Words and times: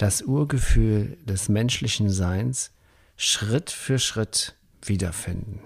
das 0.00 0.22
Urgefühl 0.22 1.18
des 1.26 1.50
menschlichen 1.50 2.08
Seins 2.08 2.72
Schritt 3.16 3.68
für 3.68 3.98
Schritt 3.98 4.56
wiederfinden. 4.82 5.60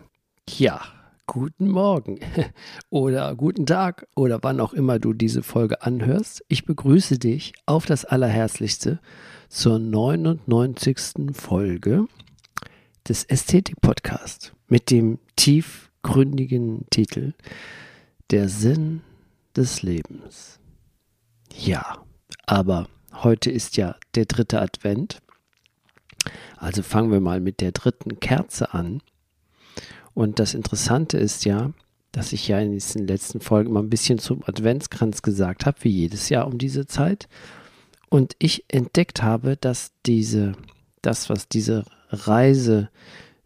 Ja, 0.48 0.80
guten 1.28 1.68
Morgen 1.68 2.18
oder 2.90 3.36
guten 3.36 3.64
Tag 3.64 4.08
oder 4.16 4.40
wann 4.42 4.58
auch 4.58 4.72
immer 4.72 4.98
du 4.98 5.12
diese 5.12 5.44
Folge 5.44 5.82
anhörst. 5.82 6.44
Ich 6.48 6.64
begrüße 6.64 7.20
dich 7.20 7.52
auf 7.66 7.86
das 7.86 8.04
Allerherzlichste 8.04 8.98
zur 9.48 9.78
99. 9.78 11.32
Folge 11.32 12.06
des 13.08 13.22
Ästhetik-Podcasts 13.22 14.52
mit 14.66 14.90
dem 14.90 15.20
tiefgründigen 15.36 16.86
Titel 16.90 17.34
Der 18.32 18.48
Sinn 18.48 19.02
des 19.54 19.82
Lebens. 19.82 20.58
Ja, 21.56 21.98
aber 22.46 22.88
heute 23.22 23.50
ist 23.50 23.76
ja 23.76 23.96
der 24.14 24.26
dritte 24.26 24.60
Advent. 24.60 25.20
Also 26.56 26.82
fangen 26.82 27.12
wir 27.12 27.20
mal 27.20 27.40
mit 27.40 27.60
der 27.60 27.72
dritten 27.72 28.20
Kerze 28.20 28.74
an. 28.74 29.00
Und 30.14 30.38
das 30.38 30.54
Interessante 30.54 31.18
ist 31.18 31.44
ja, 31.44 31.72
dass 32.12 32.32
ich 32.32 32.48
ja 32.48 32.60
in 32.60 32.72
diesen 32.72 33.06
letzten 33.06 33.40
Folgen 33.40 33.72
mal 33.72 33.82
ein 33.82 33.90
bisschen 33.90 34.18
zum 34.18 34.42
Adventskranz 34.46 35.22
gesagt 35.22 35.66
habe, 35.66 35.78
wie 35.82 35.90
jedes 35.90 36.28
Jahr 36.28 36.46
um 36.46 36.58
diese 36.58 36.86
Zeit. 36.86 37.28
Und 38.08 38.36
ich 38.38 38.64
entdeckt 38.68 39.22
habe, 39.22 39.56
dass 39.56 39.92
diese, 40.06 40.52
das, 41.02 41.28
was 41.28 41.48
diese 41.48 41.84
Reise 42.10 42.88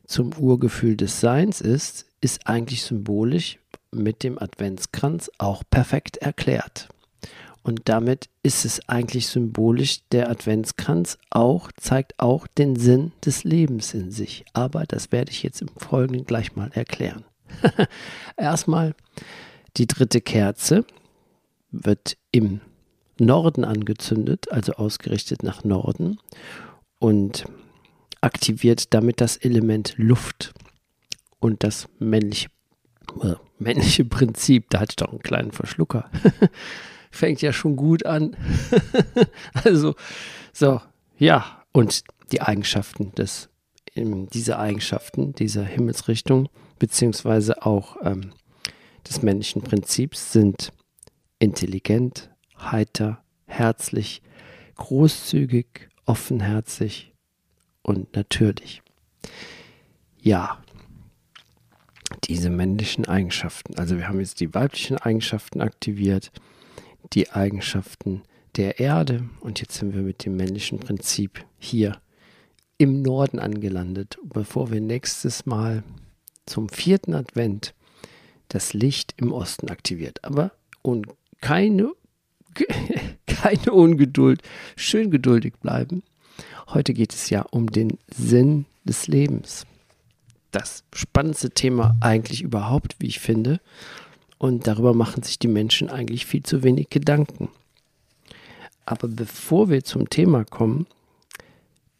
zum 0.06 0.32
Urgefühl 0.34 0.96
des 0.96 1.20
Seins 1.20 1.60
ist, 1.60 2.06
ist 2.20 2.46
eigentlich 2.46 2.82
symbolisch 2.82 3.58
mit 3.90 4.22
dem 4.22 4.38
Adventskranz 4.38 5.30
auch 5.38 5.62
perfekt 5.70 6.18
erklärt. 6.18 6.88
Und 7.68 7.82
damit 7.84 8.30
ist 8.42 8.64
es 8.64 8.88
eigentlich 8.88 9.26
symbolisch, 9.26 9.98
der 10.10 10.30
Adventskranz 10.30 11.18
auch, 11.28 11.70
zeigt 11.76 12.18
auch 12.18 12.46
den 12.46 12.76
Sinn 12.76 13.12
des 13.22 13.44
Lebens 13.44 13.92
in 13.92 14.10
sich. 14.10 14.46
Aber 14.54 14.86
das 14.86 15.12
werde 15.12 15.32
ich 15.32 15.42
jetzt 15.42 15.60
im 15.60 15.68
Folgenden 15.76 16.24
gleich 16.24 16.56
mal 16.56 16.70
erklären. 16.72 17.26
Erstmal 18.38 18.94
die 19.76 19.86
dritte 19.86 20.22
Kerze 20.22 20.86
wird 21.70 22.16
im 22.32 22.62
Norden 23.18 23.66
angezündet, 23.66 24.50
also 24.50 24.72
ausgerichtet 24.72 25.42
nach 25.42 25.62
Norden 25.62 26.18
und 26.98 27.44
aktiviert 28.22 28.94
damit 28.94 29.20
das 29.20 29.36
Element 29.36 29.92
Luft 29.98 30.54
und 31.38 31.62
das 31.64 31.86
männliche, 31.98 32.48
äh, 33.22 33.34
männliche 33.58 34.06
Prinzip. 34.06 34.70
Da 34.70 34.80
hatte 34.80 34.92
ich 34.92 34.96
doch 34.96 35.10
einen 35.10 35.20
kleinen 35.20 35.52
Verschlucker. 35.52 36.10
fängt 37.10 37.42
ja 37.42 37.52
schon 37.52 37.76
gut 37.76 38.06
an. 38.06 38.36
also, 39.64 39.94
so, 40.52 40.80
ja, 41.18 41.62
und 41.72 42.02
die 42.32 42.42
Eigenschaften 42.42 43.12
des, 43.14 43.48
diese 43.94 44.58
Eigenschaften 44.58 45.32
dieser 45.34 45.64
Himmelsrichtung, 45.64 46.48
beziehungsweise 46.78 47.64
auch 47.64 47.96
ähm, 48.02 48.32
des 49.08 49.22
männlichen 49.22 49.62
Prinzips, 49.62 50.32
sind 50.32 50.72
intelligent, 51.38 52.30
heiter, 52.58 53.22
herzlich, 53.46 54.22
großzügig, 54.76 55.88
offenherzig 56.06 57.12
und 57.82 58.14
natürlich. 58.14 58.82
Ja, 60.20 60.58
diese 62.24 62.50
männlichen 62.50 63.06
Eigenschaften. 63.06 63.78
Also 63.78 63.96
wir 63.96 64.08
haben 64.08 64.20
jetzt 64.20 64.40
die 64.40 64.54
weiblichen 64.54 64.96
Eigenschaften 64.98 65.60
aktiviert 65.60 66.30
die 67.12 67.30
Eigenschaften 67.30 68.22
der 68.56 68.80
Erde. 68.80 69.28
Und 69.40 69.60
jetzt 69.60 69.74
sind 69.74 69.94
wir 69.94 70.02
mit 70.02 70.24
dem 70.24 70.36
männlichen 70.36 70.78
Prinzip 70.78 71.44
hier 71.58 72.00
im 72.78 73.02
Norden 73.02 73.38
angelandet, 73.38 74.18
bevor 74.22 74.70
wir 74.70 74.80
nächstes 74.80 75.46
Mal 75.46 75.82
zum 76.46 76.68
vierten 76.68 77.14
Advent 77.14 77.74
das 78.48 78.72
Licht 78.72 79.14
im 79.16 79.32
Osten 79.32 79.68
aktiviert. 79.68 80.24
Aber 80.24 80.52
und 80.82 81.08
keine, 81.40 81.92
keine 83.26 83.72
Ungeduld, 83.72 84.42
schön 84.76 85.10
geduldig 85.10 85.54
bleiben. 85.60 86.02
Heute 86.68 86.94
geht 86.94 87.14
es 87.14 87.30
ja 87.30 87.42
um 87.42 87.66
den 87.66 87.98
Sinn 88.08 88.66
des 88.84 89.06
Lebens. 89.06 89.66
Das 90.50 90.84
spannendste 90.94 91.50
Thema 91.50 91.96
eigentlich 92.00 92.42
überhaupt, 92.42 92.96
wie 93.00 93.06
ich 93.06 93.20
finde. 93.20 93.60
Und 94.38 94.66
darüber 94.66 94.94
machen 94.94 95.22
sich 95.22 95.38
die 95.38 95.48
Menschen 95.48 95.90
eigentlich 95.90 96.26
viel 96.26 96.42
zu 96.42 96.62
wenig 96.62 96.90
Gedanken. 96.90 97.48
Aber 98.86 99.08
bevor 99.08 99.68
wir 99.68 99.84
zum 99.84 100.08
Thema 100.08 100.44
kommen, 100.44 100.86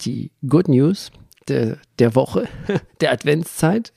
die 0.03 0.31
Good 0.49 0.69
News 0.69 1.11
der, 1.49 1.79
der 1.99 2.15
Woche, 2.15 2.49
der 3.01 3.13
Adventszeit. 3.13 3.93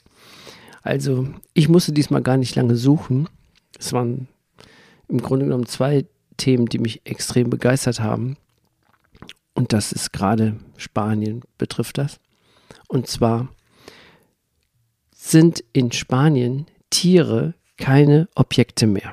Also 0.82 1.28
ich 1.54 1.68
musste 1.68 1.92
diesmal 1.92 2.22
gar 2.22 2.36
nicht 2.36 2.56
lange 2.56 2.76
suchen. 2.76 3.28
Es 3.78 3.92
waren 3.92 4.26
im 5.08 5.22
Grunde 5.22 5.46
genommen 5.46 5.66
zwei 5.66 6.06
Themen, 6.36 6.66
die 6.66 6.78
mich 6.78 7.02
extrem 7.04 7.50
begeistert 7.50 8.00
haben. 8.00 8.36
Und 9.54 9.72
das 9.72 9.92
ist 9.92 10.12
gerade 10.12 10.58
Spanien 10.76 11.42
betrifft 11.58 11.98
das. 11.98 12.18
Und 12.88 13.06
zwar 13.06 13.48
sind 15.14 15.62
in 15.72 15.92
Spanien 15.92 16.66
Tiere 16.90 17.54
keine 17.82 18.28
Objekte 18.36 18.86
mehr. 18.86 19.12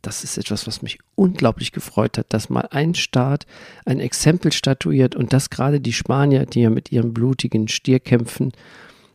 Das 0.00 0.22
ist 0.22 0.38
etwas, 0.38 0.68
was 0.68 0.80
mich 0.80 1.00
unglaublich 1.16 1.72
gefreut 1.72 2.18
hat, 2.18 2.26
dass 2.28 2.48
mal 2.48 2.68
ein 2.70 2.94
Staat 2.94 3.46
ein 3.84 3.98
Exempel 3.98 4.52
statuiert 4.52 5.16
und 5.16 5.32
dass 5.32 5.50
gerade 5.50 5.80
die 5.80 5.92
Spanier, 5.92 6.46
die 6.46 6.60
ja 6.60 6.70
mit 6.70 6.92
ihren 6.92 7.12
blutigen 7.12 7.66
Stierkämpfen 7.66 8.52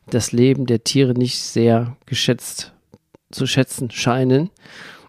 das 0.08 0.34
Leben 0.34 0.66
der 0.66 0.84
Tiere 0.84 1.14
nicht 1.14 1.40
sehr 1.40 1.96
geschätzt 2.06 2.74
zu 3.32 3.48
schätzen 3.48 3.92
scheinen. 3.92 4.50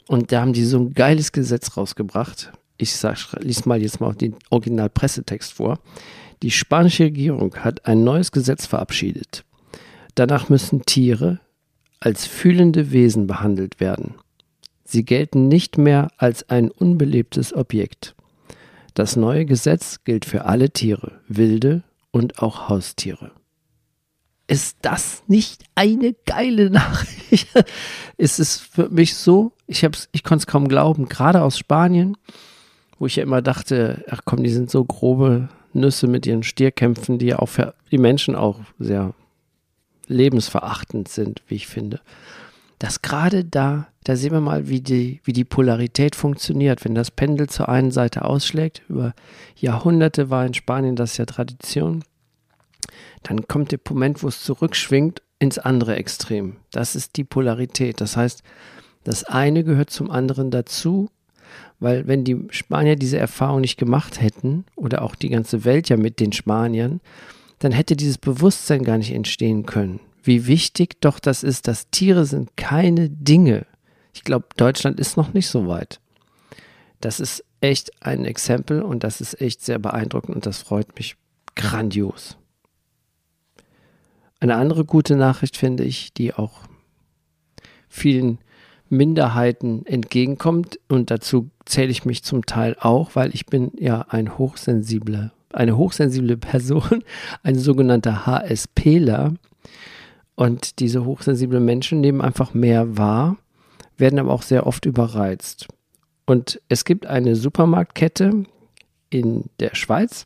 Und 0.07 0.31
da 0.31 0.43
haben 0.43 0.53
die 0.53 0.65
so 0.65 0.79
ein 0.79 0.95
geiles 0.95 1.33
Gesetz 1.33 1.77
rausgebracht. 1.77 2.53
Ich 2.77 2.95
sag, 2.95 3.33
lies 3.41 3.67
mal 3.67 3.83
jetzt 3.83 4.01
mal 4.01 4.15
den 4.15 4.37
Originalpressetext 4.51 5.55
vor. 5.55 5.81
Die 6.45 6.53
spanische 6.53 7.05
Regierung 7.05 7.57
hat 7.57 7.87
ein 7.87 8.05
neues 8.05 8.31
Gesetz 8.31 8.67
verabschiedet. 8.67 9.45
Danach 10.15 10.51
müssen 10.51 10.87
Tiere, 10.87 11.41
als 12.01 12.27
fühlende 12.27 12.91
Wesen 12.91 13.27
behandelt 13.27 13.79
werden. 13.79 14.15
Sie 14.85 15.05
gelten 15.05 15.47
nicht 15.47 15.79
mehr 15.79 16.09
als 16.17 16.49
ein 16.49 16.71
unbelebtes 16.71 17.55
Objekt. 17.55 18.17
Das 18.95 19.15
neue 19.15 19.45
Gesetz 19.45 20.03
gilt 20.05 20.25
für 20.25 20.47
alle 20.47 20.71
Tiere, 20.71 21.13
wilde 21.29 21.85
und 22.11 22.41
auch 22.41 22.69
Haustiere. 22.69 23.31
Ist 24.49 24.79
das 24.83 25.23
nicht 25.29 25.63
eine 25.77 26.17
geile 26.27 26.71
Nachricht? 26.71 27.47
ist 28.17 28.41
es 28.41 28.57
für 28.57 28.89
mich 28.89 29.15
so, 29.15 29.53
ich, 29.69 29.87
ich 30.11 30.25
konnte 30.25 30.43
es 30.43 30.47
kaum 30.49 30.67
glauben, 30.67 31.09
gerade 31.09 31.43
aus 31.43 31.57
Spanien, 31.57 32.17
wo 32.99 33.07
ich 33.07 33.17
ja 33.17 33.23
immer 33.23 33.43
dachte, 33.43 34.05
ach 34.11 34.23
komm, 34.25 34.43
die 34.43 34.51
sind 34.51 34.71
so 34.71 34.85
grobe 34.85 35.49
Nüsse 35.73 36.09
mit 36.09 36.27
ihren 36.27 36.43
Stierkämpfen, 36.43 37.19
die 37.19 37.27
ja 37.27 37.39
auch 37.39 37.49
für 37.49 37.75
die 37.93 37.99
Menschen 37.99 38.35
auch 38.35 38.59
sehr 38.81 39.15
lebensverachtend 40.11 41.09
sind, 41.09 41.43
wie 41.47 41.55
ich 41.55 41.67
finde. 41.67 42.01
Dass 42.79 43.03
gerade 43.03 43.45
da, 43.45 43.89
da 44.05 44.17
sehen 44.17 44.33
wir 44.33 44.41
mal, 44.41 44.69
wie 44.69 44.81
die, 44.81 45.21
wie 45.25 45.33
die 45.33 45.45
Polarität 45.45 46.17
funktioniert. 46.17 46.85
Wenn 46.85 46.95
das 46.95 47.11
Pendel 47.11 47.49
zur 47.49 47.69
einen 47.69 47.91
Seite 47.91 48.25
ausschlägt, 48.25 48.83
über 48.89 49.15
Jahrhunderte 49.57 50.31
war 50.31 50.45
in 50.45 50.55
Spanien 50.55 50.97
das 50.97 51.17
ja 51.17 51.27
Tradition, 51.27 52.05
dann 53.23 53.47
kommt 53.47 53.73
der 53.73 53.81
Moment, 53.89 54.23
wo 54.23 54.29
es 54.29 54.43
zurückschwingt 54.43 55.23
ins 55.39 55.59
andere 55.59 55.97
Extrem. 55.97 56.57
Das 56.71 56.95
ist 56.95 57.17
die 57.17 57.25
Polarität. 57.25 58.01
Das 58.01 58.17
heißt, 58.17 58.43
das 59.05 59.25
eine 59.25 59.65
gehört 59.65 59.91
zum 59.91 60.11
anderen 60.11 60.51
dazu, 60.51 61.11
weil 61.79 62.07
wenn 62.07 62.25
die 62.25 62.47
Spanier 62.51 62.97
diese 62.97 63.19
Erfahrung 63.19 63.63
nicht 63.63 63.79
gemacht 63.79 64.21
hätten, 64.21 64.65
oder 64.77 65.03
auch 65.03 65.15
die 65.15 65.31
ganze 65.31 65.65
Welt 65.65 65.89
ja 65.89 65.97
mit 65.97 66.21
den 66.21 66.33
Spaniern, 66.33 67.01
dann 67.61 67.73
hätte 67.73 67.95
dieses 67.95 68.19
Bewusstsein 68.19 68.83
gar 68.83 68.99
nicht 68.99 69.13
entstehen 69.13 69.65
können. 69.65 70.01
Wie 70.23 70.47
wichtig 70.47 71.01
doch 71.01 71.21
das 71.21 71.43
ist, 71.43 71.69
dass 71.69 71.91
Tiere 71.91 72.27
sind 72.27 72.57
keine 72.57 73.09
Dinge. 73.09 73.67
Ich 74.13 74.25
glaube, 74.25 74.47
Deutschland 74.57 74.99
ist 74.99 75.17
noch 75.17 75.33
nicht 75.33 75.47
so 75.47 75.69
weit. 75.69 76.01
Das 77.01 77.21
ist 77.21 77.45
echt 77.61 78.03
ein 78.03 78.25
Exempel 78.25 78.83
und 78.83 79.05
das 79.05 79.21
ist 79.21 79.41
echt 79.41 79.63
sehr 79.63 79.79
beeindruckend 79.79 80.35
und 80.35 80.47
das 80.47 80.59
freut 80.59 80.97
mich 80.97 81.17
grandios. 81.55 82.37
Eine 84.41 84.57
andere 84.57 84.85
gute 84.85 85.17
Nachricht 85.17 85.57
finde 85.57 85.85
ich, 85.85 86.15
die 86.15 86.33
auch 86.33 86.63
vielen 87.89 88.39
Minderheiten 88.89 89.85
entgegenkommt 89.85 90.81
und 90.89 91.11
dazu 91.11 91.51
zähle 91.67 91.91
ich 91.91 92.07
mich 92.07 92.25
zum 92.25 92.47
Teil 92.47 92.77
auch, 92.81 93.15
weil 93.15 93.35
ich 93.35 93.47
bin 93.47 93.73
ja 93.79 94.07
ein 94.09 94.39
hochsensible, 94.39 95.33
eine 95.53 95.77
hochsensible 95.77 96.37
Person, 96.37 97.05
ein 97.43 97.59
sogenannter 97.59 98.27
HSPler 98.27 99.35
und 100.35 100.79
diese 100.79 101.05
hochsensiblen 101.05 101.65
Menschen 101.65 102.01
nehmen 102.01 102.21
einfach 102.21 102.55
mehr 102.55 102.97
wahr, 102.97 103.37
werden 103.97 104.19
aber 104.19 104.33
auch 104.33 104.43
sehr 104.43 104.67
oft 104.67 104.87
überreizt. 104.87 105.69
Und 106.27 106.61
es 106.69 106.85
gibt 106.85 107.07
eine 107.07 107.37
Supermarktkette 107.37 108.45
in 109.11 109.45
der 109.59 109.75
Schweiz, 109.75 110.25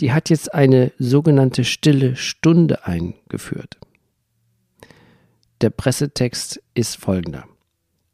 die 0.00 0.12
hat 0.12 0.30
jetzt 0.30 0.54
eine 0.54 0.92
sogenannte 0.98 1.64
stille 1.64 2.16
Stunde 2.16 2.86
eingeführt. 2.86 3.78
Der 5.60 5.70
Pressetext 5.70 6.62
ist 6.74 6.96
folgender. 6.96 7.44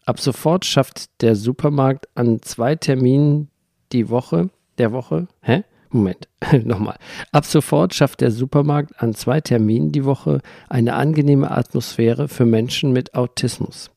Ab 0.06 0.20
sofort 0.20 0.64
schafft 0.64 1.22
der 1.22 1.36
Supermarkt 1.36 2.08
an 2.14 2.40
zwei 2.42 2.74
Terminen 2.74 3.50
die 3.92 4.08
Woche, 4.08 4.50
der 4.78 4.92
Woche, 4.92 5.28
hä? 5.40 5.64
Moment, 5.94 6.28
nochmal. 6.64 6.96
Ab 7.30 7.44
sofort 7.44 7.94
schafft 7.94 8.20
der 8.20 8.32
Supermarkt 8.32 9.00
an 9.00 9.14
zwei 9.14 9.40
Terminen 9.40 9.92
die 9.92 10.04
Woche 10.04 10.40
eine 10.68 10.94
angenehme 10.94 11.52
Atmosphäre 11.52 12.26
für 12.26 12.44
Menschen 12.44 12.92
mit 12.92 13.14
Autismus. 13.14 13.92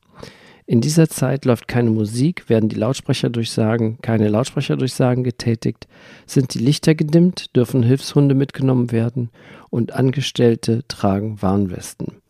In 0.64 0.80
dieser 0.80 1.08
Zeit 1.08 1.44
läuft 1.44 1.66
keine 1.66 1.90
Musik, 1.90 2.48
werden 2.48 2.68
die 2.68 2.76
Lautsprecherdurchsagen, 2.76 3.98
keine 4.00 4.28
Lautsprecherdurchsagen 4.28 5.24
getätigt, 5.24 5.88
sind 6.24 6.54
die 6.54 6.60
Lichter 6.60 6.94
gedimmt, 6.94 7.56
dürfen 7.56 7.82
Hilfshunde 7.82 8.36
mitgenommen 8.36 8.92
werden 8.92 9.30
und 9.68 9.92
Angestellte 9.92 10.86
tragen 10.86 11.42
Warnwesten. 11.42 12.22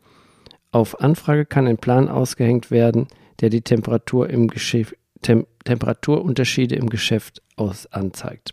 Auf 0.70 1.00
Anfrage 1.00 1.44
kann 1.44 1.66
ein 1.66 1.78
Plan 1.78 2.08
ausgehängt 2.08 2.70
werden, 2.70 3.08
der 3.40 3.50
die 3.50 3.62
Temperatur 3.62 4.30
im 4.30 4.48
Geschäft, 4.48 4.94
Tem 5.20 5.46
Temperaturunterschiede 5.64 6.76
im 6.76 6.88
Geschäft 6.88 7.42
aus 7.56 7.86
anzeigt. 7.92 8.52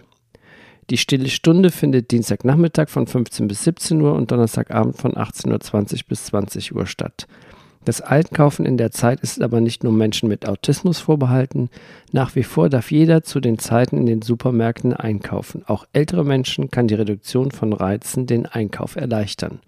Die 0.92 0.98
Stille 0.98 1.30
Stunde 1.30 1.72
findet 1.72 2.12
Dienstagnachmittag 2.12 2.90
von 2.90 3.08
15 3.08 3.48
bis 3.48 3.64
17 3.64 4.00
Uhr 4.02 4.14
und 4.14 4.30
Donnerstagabend 4.30 4.96
von 4.98 5.14
18.20 5.14 5.94
Uhr 5.94 6.00
bis 6.08 6.26
20 6.26 6.76
Uhr 6.76 6.86
statt. 6.86 7.28
Das 7.86 8.02
Einkaufen 8.02 8.68
in 8.68 8.78
der 8.78 8.92
Zeit 8.92 9.20
ist 9.22 9.42
aber 9.42 9.62
nicht 9.62 9.84
nur 9.84 9.94
Menschen 9.94 10.30
mit 10.30 10.48
Autismus 10.48 11.00
vorbehalten. 11.00 11.70
Nach 12.12 12.36
wie 12.36 12.44
vor 12.44 12.70
darf 12.70 12.92
jeder 12.92 13.24
zu 13.24 13.40
den 13.40 13.58
Zeiten 13.58 13.98
in 13.98 14.06
den 14.06 14.22
Supermärkten 14.22 14.94
einkaufen. 14.94 15.64
Auch 15.66 15.86
ältere 15.92 16.24
Menschen 16.24 16.70
kann 16.70 16.88
die 16.88 16.96
Reduktion 16.96 17.50
von 17.50 17.74
Reizen 17.74 18.28
den 18.28 18.46
Einkauf 18.46 18.96
erleichtern. 18.96 19.60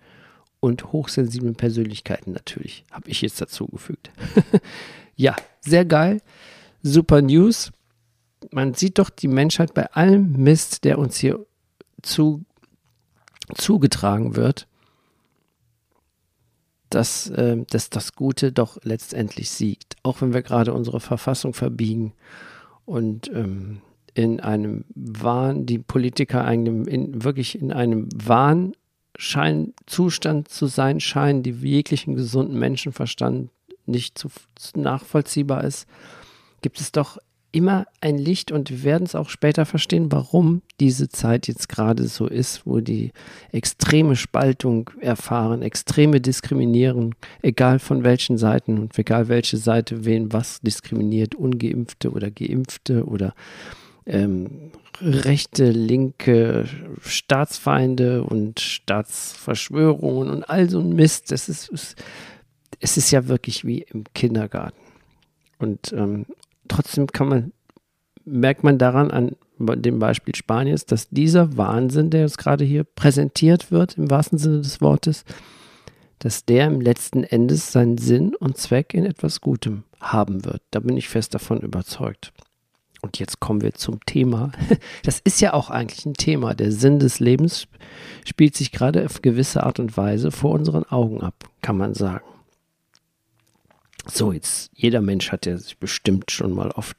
Und 0.60 0.92
hochsensiblen 0.92 1.56
Persönlichkeiten 1.56 2.32
natürlich, 2.32 2.84
habe 2.92 3.10
ich 3.10 3.22
jetzt 3.22 3.40
dazugefügt. 3.40 4.12
ja, 5.16 5.36
sehr 5.62 5.86
geil. 5.86 6.22
Super 6.82 7.22
News. 7.22 7.72
Man 8.52 8.74
sieht 8.74 9.00
doch 9.00 9.10
die 9.10 9.28
Menschheit 9.28 9.74
bei 9.74 9.92
allem 9.92 10.34
Mist, 10.34 10.84
der 10.84 11.00
uns 11.00 11.18
hier 11.18 11.46
zu, 12.02 12.44
zugetragen 13.56 14.36
wird 14.36 14.68
dass, 16.90 17.30
äh, 17.30 17.64
dass 17.70 17.90
das 17.90 18.14
Gute 18.14 18.52
doch 18.52 18.78
letztendlich 18.84 19.50
siegt. 19.50 19.96
Auch 20.04 20.22
wenn 20.22 20.34
wir 20.34 20.42
gerade 20.42 20.74
unsere 20.74 21.00
Verfassung 21.00 21.54
verbiegen 21.54 22.12
und 22.86 23.32
ähm, 23.34 23.82
in 24.14 24.40
einem 24.40 24.86
Wahn, 24.96 25.66
die 25.66 25.80
Politiker 25.80 26.46
einem 26.46 26.88
in, 26.88 27.24
wirklich 27.24 27.60
in 27.60 27.72
einem 27.72 28.10
Wahnscheinzustand 28.16 30.48
zu 30.48 30.68
sein 30.68 31.00
scheinen, 31.00 31.44
die 31.44 31.52
jeglichen 31.52 32.16
gesunden 32.16 32.58
Menschenverstand 32.58 33.52
nicht 33.86 34.18
zu, 34.18 34.30
nachvollziehbar 34.76 35.64
ist, 35.64 35.88
gibt 36.62 36.82
es 36.82 36.92
doch 36.92 37.20
immer 37.58 37.88
ein 38.02 38.20
Licht 38.20 38.52
und 38.52 38.70
wir 38.70 38.84
werden 38.84 39.06
es 39.06 39.16
auch 39.16 39.30
später 39.30 39.66
verstehen, 39.66 40.12
warum 40.12 40.62
diese 40.80 41.10
Zeit 41.10 41.48
jetzt 41.48 41.68
gerade 41.68 42.08
so 42.08 42.28
ist, 42.28 42.68
wo 42.68 42.80
die 42.80 43.12
extreme 43.52 44.16
Spaltung 44.16 44.92
erfahren, 45.02 45.64
extreme 45.64 46.22
Diskriminierung, 46.22 47.16
egal 47.42 47.80
von 47.80 48.04
welchen 48.04 48.38
Seiten 48.38 48.78
und 48.78 48.98
egal 49.00 49.28
welche 49.28 49.58
Seite 49.58 50.06
wen 50.06 50.32
was 50.32 50.62
diskriminiert, 50.62 51.34
ungeimpfte 51.34 52.12
oder 52.12 52.30
geimpfte 52.30 53.06
oder 53.06 53.34
ähm, 54.06 54.72
rechte, 55.02 55.72
linke 55.72 56.66
Staatsfeinde 57.02 58.24
und 58.24 58.60
Staatsverschwörungen 58.60 60.30
und 60.30 60.44
all 60.44 60.70
so 60.70 60.80
ein 60.80 60.94
Mist. 60.94 61.32
Das 61.32 61.50
ist, 61.50 61.72
es 62.80 62.98
ist 62.98 63.12
ja 63.12 63.28
wirklich 63.28 63.66
wie 63.66 63.82
im 63.82 64.04
Kindergarten. 64.14 64.78
Und 65.60 65.92
ähm, 65.94 66.28
trotzdem 66.68 67.08
kann 67.08 67.30
man, 67.30 67.54
merkt 68.26 68.64
man 68.64 68.78
daran 68.78 69.12
an 69.12 69.36
dem 69.60 70.00
Beispiel 70.00 70.36
Spaniens, 70.36 70.86
dass 70.86 71.10
dieser 71.10 71.58
Wahnsinn, 71.58 72.10
der 72.10 72.22
jetzt 72.22 72.38
gerade 72.38 72.64
hier 72.64 72.84
präsentiert 72.84 73.72
wird, 73.72 73.98
im 73.98 74.10
wahrsten 74.10 74.38
Sinne 74.38 74.62
des 74.62 74.82
Wortes, 74.82 75.26
dass 76.20 76.46
der 76.46 76.68
im 76.68 76.82
letzten 76.82 77.24
Endes 77.24 77.72
seinen 77.72 77.98
Sinn 77.98 78.36
und 78.36 78.58
Zweck 78.58 78.94
in 78.94 79.06
etwas 79.06 79.42
Gutem 79.42 79.84
haben 80.00 80.46
wird. 80.46 80.62
Da 80.72 80.80
bin 80.80 80.98
ich 80.98 81.10
fest 81.10 81.34
davon 81.34 81.60
überzeugt. 81.60 82.34
Und 83.02 83.20
jetzt 83.20 83.40
kommen 83.40 83.62
wir 83.62 83.74
zum 83.74 84.00
Thema. 84.06 84.52
Das 85.04 85.20
ist 85.20 85.40
ja 85.42 85.54
auch 85.54 85.70
eigentlich 85.70 86.06
ein 86.06 86.16
Thema. 86.16 86.54
Der 86.54 86.72
Sinn 86.72 87.00
des 87.00 87.20
Lebens 87.20 87.68
spielt 88.26 88.56
sich 88.56 88.72
gerade 88.72 89.06
auf 89.06 89.22
gewisse 89.22 89.64
Art 89.64 89.80
und 89.80 89.96
Weise 89.96 90.32
vor 90.32 90.52
unseren 90.52 90.84
Augen 90.84 91.22
ab, 91.22 91.36
kann 91.62 91.78
man 91.78 91.94
sagen. 91.94 92.26
So, 94.12 94.32
jetzt, 94.32 94.72
jeder 94.74 95.02
Mensch 95.02 95.32
hat 95.32 95.46
ja 95.46 95.58
sich 95.58 95.78
bestimmt 95.78 96.32
schon 96.32 96.54
mal 96.54 96.72
oft 96.72 96.98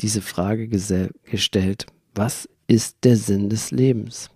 diese 0.00 0.22
Frage 0.22 0.68
gestellt, 0.68 1.86
was 2.14 2.48
ist 2.66 2.98
der 3.04 3.16
Sinn 3.16 3.50
des 3.50 3.70
Lebens? 3.70 4.30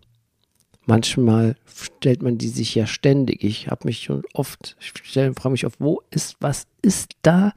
Manchmal 0.86 1.56
stellt 1.64 2.22
man 2.22 2.36
die 2.36 2.48
sich 2.48 2.74
ja 2.74 2.86
ständig. 2.86 3.42
Ich 3.42 3.68
habe 3.68 3.86
mich 3.86 4.02
schon 4.02 4.22
oft, 4.34 4.76
ich 4.80 4.92
frage 4.92 5.50
mich 5.50 5.64
oft, 5.64 5.80
wo 5.80 6.02
ist, 6.10 6.36
was 6.40 6.66
ist 6.82 7.16
da? 7.22 7.52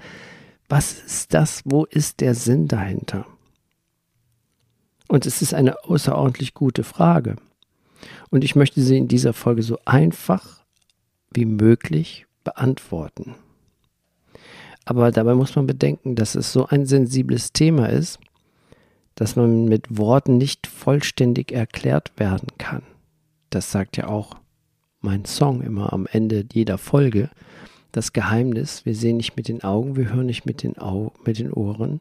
Was 0.69 0.93
ist 0.93 1.33
das? 1.33 1.61
Wo 1.65 1.85
ist 1.85 2.21
der 2.21 2.35
Sinn 2.35 2.67
dahinter? 2.67 3.25
Und 5.09 5.25
es 5.25 5.41
ist 5.41 5.53
eine 5.53 5.83
außerordentlich 5.83 6.53
gute 6.53 6.83
Frage. 6.83 7.35
Und 8.29 8.43
ich 8.43 8.55
möchte 8.55 8.81
sie 8.81 8.97
in 8.97 9.07
dieser 9.07 9.33
Folge 9.33 9.63
so 9.63 9.77
einfach 9.85 10.63
wie 11.33 11.45
möglich 11.45 12.27
beantworten. 12.43 13.35
Aber 14.87 15.11
dabei 15.11 15.35
muss 15.35 15.53
man 15.57 15.67
bedenken, 15.67 16.15
dass 16.15 16.33
es 16.33 16.53
so 16.53 16.67
ein 16.67 16.85
sensibles 16.85 17.51
Thema 17.51 17.89
ist, 17.89 18.19
dass 19.15 19.35
man 19.35 19.65
mit 19.65 19.97
Worten 19.97 20.37
nicht 20.37 20.65
vollständig 20.65 21.51
erklärt 21.51 22.13
werden 22.15 22.47
kann. 22.57 22.83
Das 23.49 23.69
sagt 23.69 23.97
ja 23.97 24.07
auch 24.07 24.37
mein 25.01 25.25
Song 25.25 25.61
immer 25.61 25.91
am 25.91 26.07
Ende 26.09 26.45
jeder 26.53 26.77
Folge. 26.77 27.29
Das 27.91 28.13
Geheimnis, 28.13 28.85
wir 28.85 28.95
sehen 28.95 29.17
nicht 29.17 29.35
mit 29.35 29.49
den 29.49 29.61
Augen, 29.61 29.97
wir 29.97 30.13
hören 30.13 30.27
nicht 30.27 30.45
mit 30.45 30.63
den, 30.63 30.77
Au 30.77 31.11
mit 31.25 31.37
den 31.37 31.51
Ohren. 31.51 31.99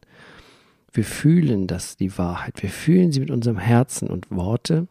Wir 0.93 1.03
fühlen 1.03 1.67
das, 1.67 1.97
die 1.97 2.17
Wahrheit. 2.17 2.63
Wir 2.63 2.69
fühlen 2.69 3.11
sie 3.11 3.19
mit 3.19 3.31
unserem 3.31 3.57
Herzen 3.57 4.07
und 4.07 4.31
Worte 4.31 4.87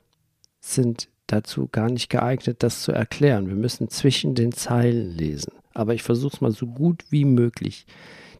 sind 0.60 1.08
dazu 1.26 1.68
gar 1.70 1.90
nicht 1.90 2.08
geeignet, 2.08 2.62
das 2.62 2.82
zu 2.82 2.92
erklären. 2.92 3.48
Wir 3.48 3.56
müssen 3.56 3.88
zwischen 3.88 4.34
den 4.34 4.52
Zeilen 4.52 5.10
lesen 5.10 5.52
aber 5.76 5.94
ich 5.94 6.02
versuche 6.02 6.36
es 6.36 6.40
mal 6.40 6.52
so 6.52 6.66
gut 6.66 7.04
wie 7.10 7.24
möglich, 7.24 7.86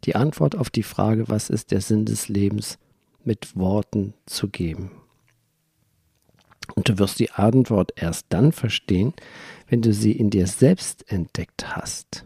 die 0.05 0.17
Antwort 0.17 0.57
auf 0.57 0.71
die 0.71 0.83
Frage, 0.83 1.29
was 1.29 1.51
ist 1.51 1.71
der 1.71 1.81
Sinn 1.81 2.07
des 2.07 2.29
Lebens, 2.29 2.79
mit 3.25 3.57
Worten 3.57 4.15
zu 4.25 4.49
geben. 4.49 4.91
Und 6.75 6.89
du 6.89 6.99
wirst 6.99 7.19
die 7.19 7.31
Antwort 7.31 7.93
erst 7.97 8.27
dann 8.31 8.53
verstehen, 8.53 9.13
wenn 9.69 9.83
du 9.83 9.93
sie 9.93 10.13
in 10.13 10.31
dir 10.31 10.47
selbst 10.47 11.11
entdeckt 11.11 11.77
hast. 11.77 12.25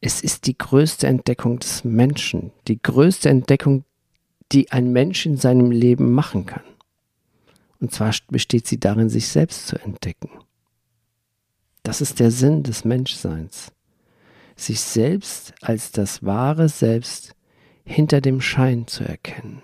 Es 0.00 0.20
ist 0.20 0.46
die 0.46 0.56
größte 0.56 1.06
Entdeckung 1.06 1.58
des 1.58 1.84
Menschen, 1.84 2.52
die 2.68 2.80
größte 2.80 3.28
Entdeckung, 3.28 3.84
die 4.52 4.70
ein 4.70 4.92
Mensch 4.92 5.26
in 5.26 5.36
seinem 5.36 5.70
Leben 5.70 6.12
machen 6.12 6.46
kann. 6.46 6.64
Und 7.82 7.92
zwar 7.92 8.14
besteht 8.28 8.68
sie 8.68 8.78
darin, 8.78 9.08
sich 9.08 9.26
selbst 9.26 9.66
zu 9.66 9.76
entdecken. 9.76 10.30
Das 11.82 12.00
ist 12.00 12.20
der 12.20 12.30
Sinn 12.30 12.62
des 12.62 12.84
Menschseins. 12.84 13.72
Sich 14.54 14.80
selbst 14.80 15.52
als 15.60 15.90
das 15.90 16.22
wahre 16.22 16.68
Selbst 16.68 17.34
hinter 17.84 18.20
dem 18.20 18.40
Schein 18.40 18.86
zu 18.86 19.02
erkennen. 19.02 19.62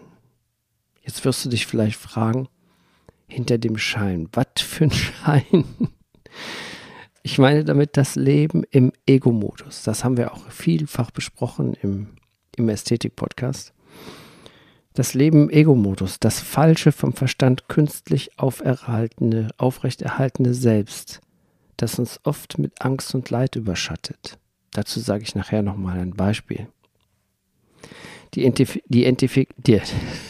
Jetzt 1.02 1.25
wirst 1.25 1.44
du 1.44 1.48
dich 1.48 1.68
vielleicht 1.68 1.96
fragen, 1.96 2.48
hinter 3.28 3.56
dem 3.56 3.78
Schein, 3.78 4.28
was 4.32 4.46
für 4.62 4.87
ein 4.87 4.90
Schein? 4.90 5.64
Ich 7.22 7.38
meine 7.38 7.64
damit 7.64 7.96
das 7.96 8.16
Leben 8.16 8.64
im 8.64 8.90
Ego-Modus. 9.06 9.84
Das 9.84 10.02
haben 10.02 10.16
wir 10.16 10.32
auch 10.34 10.50
vielfach 10.50 11.12
besprochen 11.12 11.75
im, 11.75 12.16
im 12.56 12.68
Ästhetik-Podcast. 12.68 13.72
Das 14.99 15.14
Leben 15.14 15.45
im 15.45 15.50
Ego-Modus, 15.50 16.19
das 16.19 16.40
falsche, 16.40 16.90
vom 16.90 17.12
Verstand 17.12 17.69
künstlich 17.69 18.37
auferhaltene, 18.37 19.47
aufrechterhaltene 19.57 20.55
Selbst, 20.55 21.21
das 21.76 22.00
uns 22.00 22.19
oft 22.25 22.59
mit 22.59 22.83
Angst 22.85 23.14
und 23.14 23.31
Leid 23.31 23.55
überschattet. 23.55 24.40
Dazu 24.73 24.99
sage 24.99 25.23
ich 25.23 25.37
nachher 25.37 25.62
nochmal 25.62 26.00
ein 26.00 26.14
Beispiel. 26.14 26.67
Die, 28.35 28.45
Entif 28.45 28.81
die, 28.87 29.05
Entif 29.05 29.35
die, 29.35 29.81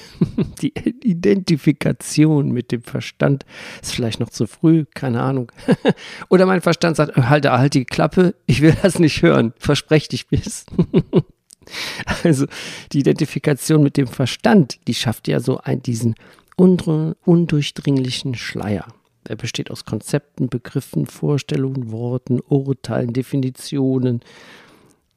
die 0.61 0.75
Identifikation 1.03 2.51
mit 2.51 2.71
dem 2.71 2.83
Verstand 2.83 3.47
ist 3.81 3.95
vielleicht 3.95 4.21
noch 4.21 4.29
zu 4.29 4.47
früh, 4.47 4.85
keine 4.93 5.23
Ahnung. 5.23 5.51
Oder 6.29 6.45
mein 6.45 6.61
Verstand 6.61 6.99
sagt, 6.99 7.17
halte, 7.17 7.53
halte 7.53 7.79
die 7.79 7.85
Klappe, 7.87 8.35
ich 8.45 8.61
will 8.61 8.77
das 8.83 8.99
nicht 8.99 9.23
hören, 9.23 9.55
versprech 9.57 10.09
dich 10.09 10.27
bis. 10.27 10.67
also 12.25 12.47
die 12.93 13.01
Identifikation 13.01 13.83
mit 13.83 13.97
dem 13.97 14.07
Verstand, 14.07 14.79
die 14.87 14.95
schafft 14.95 15.29
ja 15.29 15.41
so 15.41 15.59
einen, 15.59 15.83
diesen 15.83 16.15
undurchdringlichen 16.57 18.35
Schleier. 18.35 18.87
Er 19.25 19.37
besteht 19.37 19.71
aus 19.71 19.85
Konzepten, 19.85 20.49
Begriffen, 20.49 21.07
Vorstellungen, 21.07 21.93
Worten, 21.93 22.41
Urteilen, 22.41 23.13
Definitionen. 23.13 24.21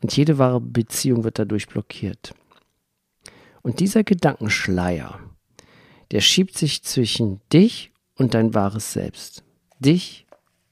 Und 0.01 0.15
jede 0.15 0.37
wahre 0.37 0.59
Beziehung 0.59 1.23
wird 1.23 1.39
dadurch 1.39 1.67
blockiert. 1.67 2.33
Und 3.61 3.79
dieser 3.79 4.03
Gedankenschleier, 4.03 5.19
der 6.11 6.21
schiebt 6.21 6.57
sich 6.57 6.83
zwischen 6.83 7.39
dich 7.53 7.91
und 8.15 8.33
dein 8.33 8.53
wahres 8.53 8.93
Selbst, 8.93 9.43
dich 9.79 10.25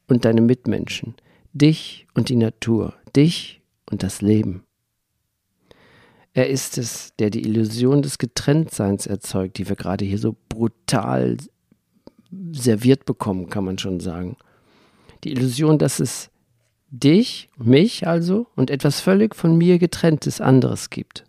und 0.08 0.26
deine 0.26 0.42
Mitmenschen, 0.42 1.16
dich 1.54 2.08
und 2.14 2.30
die 2.30 2.36
Natur, 2.36 2.94
dich 3.16 3.62
und 3.90 4.04
das 4.04 4.22
Leben. 4.22 4.64
Er 6.34 6.50
ist 6.50 6.78
es, 6.78 7.14
der 7.20 7.30
die 7.30 7.44
Illusion 7.44 8.02
des 8.02 8.18
Getrenntseins 8.18 9.08
erzeugt, 9.08 9.58
die 9.58 9.68
wir 9.68 9.76
gerade 9.76 10.06
hier 10.06 10.20
so 10.20 10.36
brutal 10.48 11.38
serviert 12.52 13.06
bekommen, 13.06 13.50
kann 13.50 13.66
man 13.66 13.78
schon 13.78 14.00
sagen. 14.00 14.38
Die 15.24 15.32
Illusion, 15.32 15.80
dass 15.80 16.00
es 16.00 16.30
dich, 16.92 17.50
mich 17.58 18.08
also, 18.08 18.48
und 18.56 18.70
etwas 18.70 19.02
völlig 19.02 19.36
von 19.36 19.58
mir 19.58 19.80
getrenntes 19.80 20.40
anderes 20.40 20.90
gibt 20.90 21.26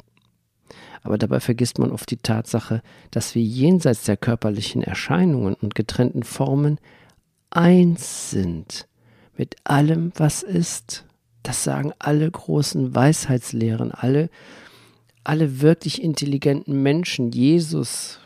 aber 1.03 1.19
dabei 1.19 1.41
vergisst 1.41 1.79
man 1.79 1.91
oft 1.91 2.11
die 2.11 2.19
Tatsache, 2.19 2.83
dass 3.11 3.35
wir 3.35 3.43
jenseits 3.43 4.05
der 4.05 4.17
körperlichen 4.17 4.83
Erscheinungen 4.83 5.55
und 5.55 5.75
getrennten 5.75 6.23
Formen 6.23 6.79
eins 7.51 8.31
sind 8.31 8.87
mit 9.37 9.57
allem, 9.65 10.13
was 10.17 10.43
ist. 10.43 11.05
Das 11.43 11.65
sagen 11.65 11.93
alle 11.99 12.31
großen 12.31 12.95
Weisheitslehren, 12.95 13.93
alle, 13.93 14.29
alle 15.31 15.61
wirklich 15.61 16.03
intelligenten 16.03 16.83
Menschen, 16.83 17.31
Jesus, 17.31 18.19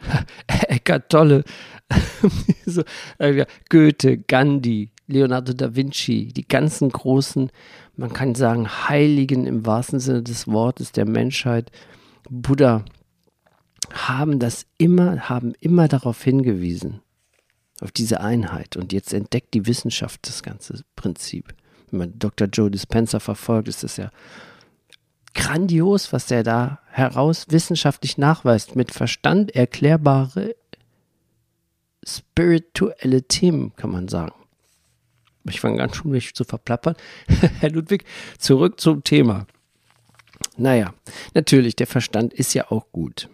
Eckart 0.48 1.08
Tolle, 1.08 1.44
so, 2.66 2.82
äh, 3.18 3.46
Goethe, 3.68 4.18
Gandhi, 4.18 4.90
Leonardo 5.06 5.52
da 5.52 5.76
Vinci, 5.76 6.32
die 6.32 6.48
ganzen 6.48 6.88
großen, 6.88 7.52
man 7.94 8.12
kann 8.12 8.34
sagen, 8.34 8.68
Heiligen 8.68 9.46
im 9.46 9.64
wahrsten 9.64 10.00
Sinne 10.00 10.24
des 10.24 10.48
Wortes 10.48 10.90
der 10.90 11.06
Menschheit, 11.06 11.70
Buddha 12.28 12.84
haben 13.92 14.40
das 14.40 14.66
immer, 14.76 15.28
haben 15.28 15.52
immer 15.60 15.86
darauf 15.86 16.20
hingewiesen, 16.20 17.00
auf 17.80 17.92
diese 17.92 18.22
Einheit. 18.22 18.76
Und 18.76 18.92
jetzt 18.92 19.14
entdeckt 19.14 19.54
die 19.54 19.68
Wissenschaft 19.68 20.26
das 20.26 20.42
ganze 20.42 20.82
Prinzip. 20.96 21.54
Wenn 21.92 21.98
man 22.00 22.18
Dr. 22.18 22.48
Joe 22.48 22.72
Dispenza 22.72 23.20
verfolgt, 23.20 23.68
ist 23.68 23.84
das 23.84 23.98
ja 23.98 24.10
grandios, 25.34 26.12
was 26.12 26.26
der 26.26 26.42
da 26.42 26.80
heraus 26.90 27.46
wissenschaftlich 27.50 28.18
nachweist, 28.18 28.76
mit 28.76 28.92
Verstand 28.92 29.54
erklärbare 29.54 30.54
spirituelle 32.04 33.22
Themen, 33.22 33.74
kann 33.76 33.90
man 33.90 34.08
sagen. 34.08 34.32
Ich 35.48 35.60
fange 35.60 35.78
ganz 35.78 35.96
schon 35.96 36.10
mich 36.10 36.34
zu 36.34 36.44
verplappern. 36.44 36.96
Herr 37.60 37.70
Ludwig, 37.70 38.04
zurück 38.38 38.80
zum 38.80 39.04
Thema. 39.04 39.46
Naja, 40.56 40.94
natürlich, 41.34 41.76
der 41.76 41.86
Verstand 41.86 42.32
ist 42.34 42.54
ja 42.54 42.70
auch 42.70 42.86
gut. 42.92 43.28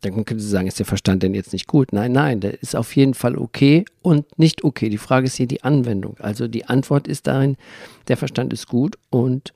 Dann 0.00 0.24
könnte 0.24 0.42
Sie 0.42 0.48
sagen, 0.48 0.66
ist 0.66 0.78
der 0.78 0.86
Verstand 0.86 1.22
denn 1.22 1.34
jetzt 1.34 1.52
nicht 1.52 1.66
gut? 1.66 1.92
Nein, 1.92 2.12
nein, 2.12 2.40
der 2.40 2.60
ist 2.62 2.74
auf 2.74 2.96
jeden 2.96 3.14
Fall 3.14 3.36
okay 3.36 3.84
und 4.00 4.38
nicht 4.38 4.64
okay. 4.64 4.88
Die 4.88 4.98
Frage 4.98 5.26
ist 5.26 5.36
hier 5.36 5.46
die 5.46 5.62
Anwendung. 5.62 6.16
Also 6.20 6.48
die 6.48 6.64
Antwort 6.64 7.06
ist 7.06 7.26
darin, 7.26 7.56
der 8.08 8.16
Verstand 8.16 8.52
ist 8.52 8.66
gut 8.66 8.98
und 9.10 9.52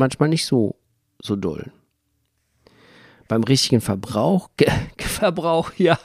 manchmal 0.00 0.28
nicht 0.28 0.46
so, 0.46 0.74
so 1.22 1.36
doll. 1.36 1.70
Beim 3.28 3.44
richtigen 3.44 3.80
Verbrauch, 3.80 4.50
Verbrauch, 4.98 5.72
ja, 5.76 5.98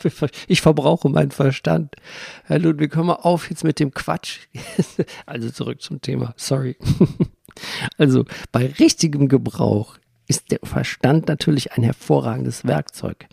ich 0.47 0.61
verbrauche 0.61 1.09
meinen 1.09 1.31
Verstand. 1.31 1.95
Herr 2.43 2.59
Ludwig, 2.59 2.95
hör 2.95 3.03
mal 3.03 3.13
auf 3.13 3.49
jetzt 3.49 3.63
mit 3.63 3.79
dem 3.79 3.91
Quatsch. 3.93 4.41
Also 5.25 5.49
zurück 5.49 5.81
zum 5.81 6.01
Thema, 6.01 6.33
sorry. 6.37 6.77
Also 7.97 8.25
bei 8.51 8.65
richtigem 8.65 9.29
Gebrauch 9.29 9.97
ist 10.27 10.51
der 10.51 10.59
Verstand 10.63 11.29
natürlich 11.29 11.71
ein 11.71 11.83
hervorragendes 11.83 12.65
Werkzeug. 12.65 13.27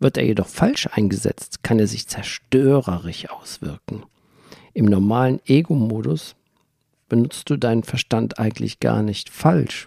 Wird 0.00 0.16
er 0.16 0.24
jedoch 0.24 0.48
falsch 0.48 0.88
eingesetzt, 0.90 1.62
kann 1.62 1.78
er 1.78 1.86
sich 1.86 2.08
zerstörerisch 2.08 3.30
auswirken. 3.30 4.02
Im 4.72 4.86
normalen 4.86 5.40
Ego-Modus 5.46 6.34
benutzt 7.14 7.48
du 7.48 7.56
deinen 7.56 7.84
Verstand 7.84 8.40
eigentlich 8.40 8.80
gar 8.80 9.00
nicht 9.00 9.30
falsch. 9.30 9.86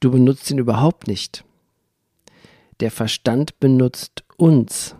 Du 0.00 0.10
benutzt 0.10 0.50
ihn 0.50 0.58
überhaupt 0.58 1.06
nicht. 1.06 1.44
Der 2.80 2.90
Verstand 2.90 3.60
benutzt 3.60 4.24
uns. 4.36 4.96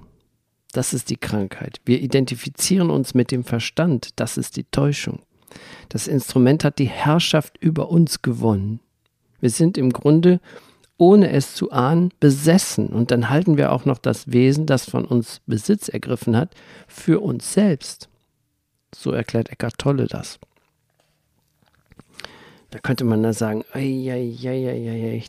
Das 0.70 0.94
ist 0.94 1.10
die 1.10 1.16
Krankheit. 1.16 1.80
Wir 1.84 2.00
identifizieren 2.00 2.90
uns 2.90 3.12
mit 3.12 3.32
dem 3.32 3.42
Verstand. 3.42 4.10
Das 4.20 4.36
ist 4.36 4.56
die 4.56 4.66
Täuschung. 4.70 5.22
Das 5.88 6.06
Instrument 6.06 6.62
hat 6.62 6.78
die 6.78 6.88
Herrschaft 6.88 7.58
über 7.58 7.90
uns 7.90 8.22
gewonnen. 8.22 8.78
Wir 9.40 9.50
sind 9.50 9.78
im 9.78 9.92
Grunde, 9.92 10.40
ohne 10.96 11.32
es 11.32 11.56
zu 11.56 11.72
ahnen, 11.72 12.12
besessen. 12.20 12.90
Und 12.90 13.10
dann 13.10 13.30
halten 13.30 13.56
wir 13.56 13.72
auch 13.72 13.84
noch 13.84 13.98
das 13.98 14.30
Wesen, 14.30 14.66
das 14.66 14.88
von 14.88 15.04
uns 15.04 15.40
Besitz 15.44 15.88
ergriffen 15.88 16.36
hat, 16.36 16.54
für 16.86 17.18
uns 17.18 17.52
selbst. 17.52 18.08
So 18.94 19.10
erklärt 19.10 19.48
Eckart 19.48 19.76
Tolle 19.76 20.06
das. 20.06 20.38
Da 22.70 22.78
könnte 22.80 23.04
man 23.04 23.22
da 23.22 23.32
sagen, 23.32 23.64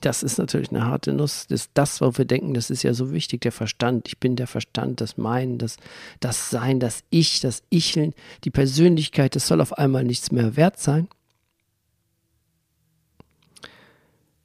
das 0.01 0.23
ist 0.23 0.37
natürlich 0.39 0.71
eine 0.71 0.85
harte 0.85 1.13
Nuss. 1.13 1.47
Das, 1.47 1.69
das, 1.73 2.01
was 2.01 2.17
wir 2.17 2.25
denken, 2.25 2.53
das 2.53 2.69
ist 2.69 2.83
ja 2.83 2.93
so 2.93 3.13
wichtig, 3.13 3.41
der 3.41 3.53
Verstand. 3.53 4.09
Ich 4.09 4.17
bin 4.17 4.35
der 4.35 4.47
Verstand, 4.47 4.99
das 4.99 5.17
Meinen, 5.17 5.57
das, 5.57 5.77
das 6.19 6.49
Sein, 6.49 6.81
das 6.81 7.03
Ich, 7.09 7.39
das 7.39 7.63
Icheln, 7.69 8.13
die 8.43 8.49
Persönlichkeit, 8.49 9.37
das 9.37 9.47
soll 9.47 9.61
auf 9.61 9.77
einmal 9.77 10.03
nichts 10.03 10.33
mehr 10.33 10.57
wert 10.57 10.79
sein. 10.79 11.07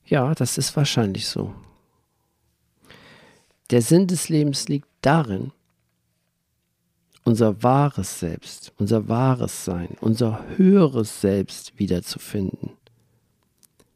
Ja, 0.07 0.33
das 0.35 0.57
ist 0.57 0.77
wahrscheinlich 0.77 1.27
so. 1.27 1.53
Der 3.71 3.83
Sinn 3.83 4.07
des 4.07 4.29
Lebens 4.29 4.69
liegt 4.69 4.87
darin, 5.01 5.51
unser 7.25 7.61
wahres 7.65 8.21
Selbst, 8.21 8.73
unser 8.79 9.09
wahres 9.09 9.65
Sein, 9.65 9.97
unser 10.01 10.45
höheres 10.57 11.23
Selbst 11.23 11.77
wiederzufinden 11.77 12.71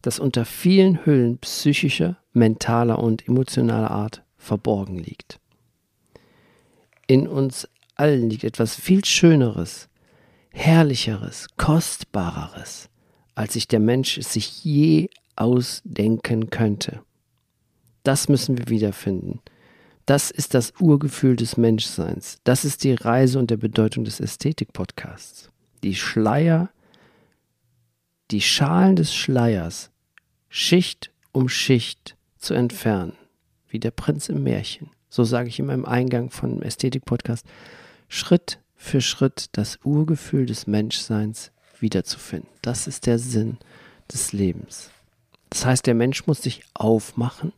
das 0.08 0.18
unter 0.18 0.46
vielen 0.46 1.04
Hüllen 1.04 1.36
psychischer, 1.36 2.16
mentaler 2.32 2.98
und 2.98 3.28
emotionaler 3.28 3.90
Art 3.90 4.22
verborgen 4.38 4.96
liegt. 4.96 5.38
In 7.06 7.28
uns 7.28 7.68
allen 7.94 8.30
liegt 8.30 8.44
etwas 8.44 8.74
viel 8.74 9.04
Schöneres, 9.04 9.90
Herrlicheres, 10.50 11.48
Kostbareres, 11.58 12.88
als 13.34 13.52
sich 13.52 13.68
der 13.68 13.80
Mensch 13.80 14.16
es 14.16 14.32
sich 14.32 14.64
je 14.64 15.10
ausdenken 15.36 16.48
könnte. 16.48 17.02
Das 18.02 18.30
müssen 18.30 18.56
wir 18.56 18.68
wiederfinden. 18.68 19.40
Das 20.06 20.30
ist 20.30 20.54
das 20.54 20.72
Urgefühl 20.80 21.36
des 21.36 21.58
Menschseins. 21.58 22.38
Das 22.44 22.64
ist 22.64 22.82
die 22.82 22.94
Reise 22.94 23.38
und 23.38 23.50
der 23.50 23.58
Bedeutung 23.58 24.04
des 24.04 24.20
Ästhetik-Podcasts. 24.20 25.50
Die 25.82 25.94
Schleier 25.94 26.70
die 28.30 28.40
Schalen 28.40 28.96
des 28.96 29.14
Schleiers 29.14 29.90
Schicht 30.48 31.10
um 31.32 31.48
Schicht 31.48 32.16
zu 32.38 32.54
entfernen, 32.54 33.12
wie 33.68 33.78
der 33.78 33.90
Prinz 33.90 34.28
im 34.28 34.42
Märchen. 34.42 34.90
So 35.08 35.24
sage 35.24 35.48
ich 35.48 35.58
in 35.58 35.66
meinem 35.66 35.84
Eingang 35.84 36.30
von 36.30 36.62
Ästhetik-Podcast, 36.62 37.46
Schritt 38.08 38.60
für 38.74 39.00
Schritt 39.00 39.46
das 39.52 39.78
Urgefühl 39.84 40.46
des 40.46 40.66
Menschseins 40.66 41.52
wiederzufinden. 41.80 42.48
Das 42.62 42.86
ist 42.86 43.06
der 43.06 43.18
Sinn 43.18 43.58
des 44.12 44.32
Lebens. 44.32 44.90
Das 45.50 45.64
heißt, 45.64 45.86
der 45.86 45.94
Mensch 45.94 46.26
muss 46.26 46.42
sich 46.42 46.62
aufmachen, 46.74 47.52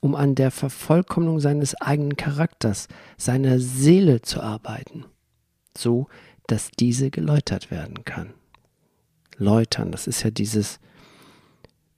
um 0.00 0.14
an 0.14 0.34
der 0.34 0.50
Vervollkommnung 0.50 1.40
seines 1.40 1.74
eigenen 1.80 2.16
Charakters, 2.16 2.88
seiner 3.16 3.58
Seele 3.58 4.22
zu 4.22 4.40
arbeiten, 4.40 5.04
so 5.76 6.08
dass 6.46 6.70
diese 6.70 7.10
geläutert 7.10 7.70
werden 7.70 8.04
kann 8.04 8.32
läutern. 9.38 9.92
Das 9.92 10.06
ist 10.06 10.22
ja 10.22 10.30
dieses 10.30 10.78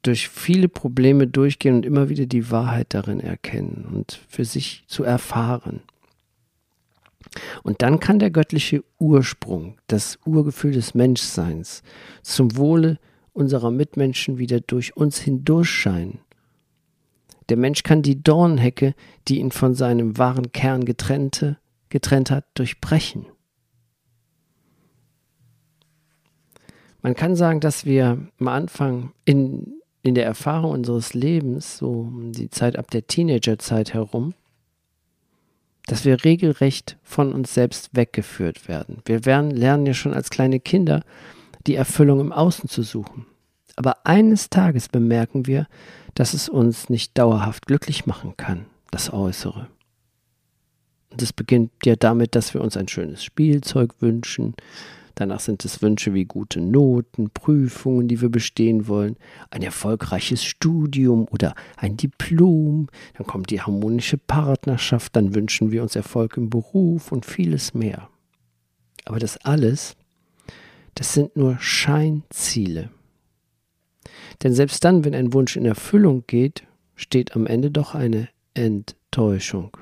durch 0.09 0.31
viele 0.31 0.69
Probleme 0.69 1.27
durchgehen 1.27 1.75
und 1.77 1.87
immer 1.87 2.09
wieder 2.09 2.25
die 2.25 2.51
Wahrheit 2.51 2.95
darin 2.95 3.21
erkennen 3.21 3.87
und 3.93 4.19
für 4.27 4.47
sich 4.47 4.85
zu 4.87 5.05
erfahren. 5.05 5.83
Und 7.63 7.83
dann 7.83 8.01
kann 8.01 8.19
der 8.19 8.31
göttliche 8.31 8.83
Ursprung, 8.99 9.77
das 9.87 10.19
Urgefühl 10.25 10.73
des 10.73 10.95
Menschseins 10.95 11.83
zum 12.23 12.57
Wohle 12.57 12.99
unserer 13.35 13.71
Mitmenschen 13.71 14.39
wieder 14.39 14.61
durch 14.61 14.97
uns 14.97 15.19
hindurchscheinen. 15.19 16.21
Der 17.51 17.59
Mensch 17.59 17.83
kann 17.83 18.01
die 18.01 18.23
Dornhecke, 18.23 18.95
die 19.29 19.41
ihn 19.41 19.53
von 19.53 19.75
seinem 19.75 20.17
wahren 20.17 20.53
Kern 20.53 20.87
getrennte, 20.87 21.59
getrennt 21.91 22.31
hat, 22.31 22.47
durchbrechen. 22.55 23.27
Man 27.03 27.15
kann 27.15 27.37
sagen, 27.37 27.61
dass 27.61 27.85
wir 27.85 28.19
am 28.39 28.49
Anfang 28.49 29.13
in, 29.25 29.78
in 30.03 30.15
der 30.15 30.25
Erfahrung 30.25 30.73
unseres 30.73 31.15
Lebens, 31.15 31.79
so 31.79 32.11
die 32.13 32.51
Zeit 32.51 32.79
ab 32.79 32.91
der 32.91 33.07
Teenagerzeit 33.07 33.95
herum, 33.95 34.35
dass 35.87 36.05
wir 36.05 36.25
regelrecht 36.25 36.99
von 37.03 37.33
uns 37.33 37.55
selbst 37.55 37.91
weggeführt 37.95 38.69
werden. 38.69 38.99
Wir 39.07 39.25
werden, 39.25 39.51
lernen 39.51 39.87
ja 39.87 39.95
schon 39.95 40.15
als 40.15 40.31
kleine 40.31 40.61
Kinder, 40.61 41.03
die 41.67 41.75
Erfüllung 41.75 42.21
im 42.21 42.33
Außen 42.33 42.69
zu 42.69 42.83
suchen. 42.83 43.27
Aber 43.77 44.07
eines 44.07 44.51
Tages 44.51 44.89
bemerken 44.89 45.47
wir, 45.47 45.67
dass 46.15 46.35
es 46.35 46.49
uns 46.49 46.91
nicht 46.91 47.17
dauerhaft 47.17 47.67
glücklich 47.67 48.07
machen 48.07 48.37
kann, 48.37 48.67
das 48.91 49.13
Äußere. 49.13 49.69
Und 51.11 51.23
es 51.23 51.33
beginnt 51.33 51.71
ja 51.85 51.97
damit, 51.97 52.35
dass 52.35 52.55
wir 52.55 52.61
uns 52.61 52.77
ein 52.77 52.89
schönes 52.89 53.25
Spielzeug 53.25 53.95
wünschen, 54.01 54.55
Danach 55.19 55.41
sind 55.41 55.65
es 55.65 55.83
Wünsche 55.83 56.15
wie 56.15 56.27
gute 56.27 56.61
Noten, 56.61 57.31
Prüfungen, 57.31 58.07
die 58.07 58.21
wir 58.21 58.29
bestehen 58.29 58.87
wollen, 58.87 59.17
ein 59.51 59.63
erfolgreiches 59.63 60.45
Studium 60.45 61.27
oder 61.33 61.57
ein 61.77 61.97
Diplom. 61.97 62.87
Dann 63.17 63.27
kommt 63.27 63.51
die 63.51 63.61
harmonische 63.61 64.17
Partnerschaft, 64.17 65.17
dann 65.17 65.35
wünschen 65.35 65.73
wir 65.73 65.83
uns 65.83 65.97
Erfolg 65.97 66.37
im 66.37 66.51
Beruf 66.51 67.11
und 67.11 67.27
vieles 67.27 67.75
mehr. 67.75 68.09
Aber 69.07 69.19
das 69.19 69.39
alles, 69.39 69.97
das 70.95 71.15
sind 71.15 71.37
nur 71.37 71.59
Scheinziele. 71.59 72.91
Denn 74.45 74.55
selbst 74.55 74.85
dann, 74.85 75.05
wenn 75.05 75.17
ein 75.17 75.33
Wunsch 75.33 75.57
in 75.57 75.65
Erfüllung 75.65 76.23
geht, 76.29 76.63
steht 76.95 77.35
am 77.35 77.49
Ende 77.49 77.73
doch 77.73 77.97
eine 77.97 78.29
Enttäuschung. 78.55 79.77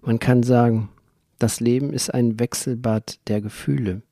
Man 0.00 0.18
kann 0.18 0.42
sagen, 0.42 0.88
das 1.38 1.60
Leben 1.60 1.92
ist 1.92 2.12
ein 2.12 2.38
Wechselbad 2.38 3.18
der 3.28 3.40
Gefühle. 3.40 4.02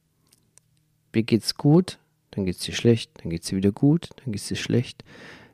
Mir 1.15 1.23
geht's 1.23 1.57
gut, 1.57 1.99
dann 2.31 2.47
geht's 2.47 2.61
dir 2.61 2.75
schlecht, 2.75 3.11
dann 3.23 3.31
geht's 3.31 3.49
dir 3.49 3.57
wieder 3.57 3.73
gut, 3.73 4.11
dann 4.17 4.33
geht's 4.33 4.49
dir 4.49 4.57
schlecht. 4.57 5.05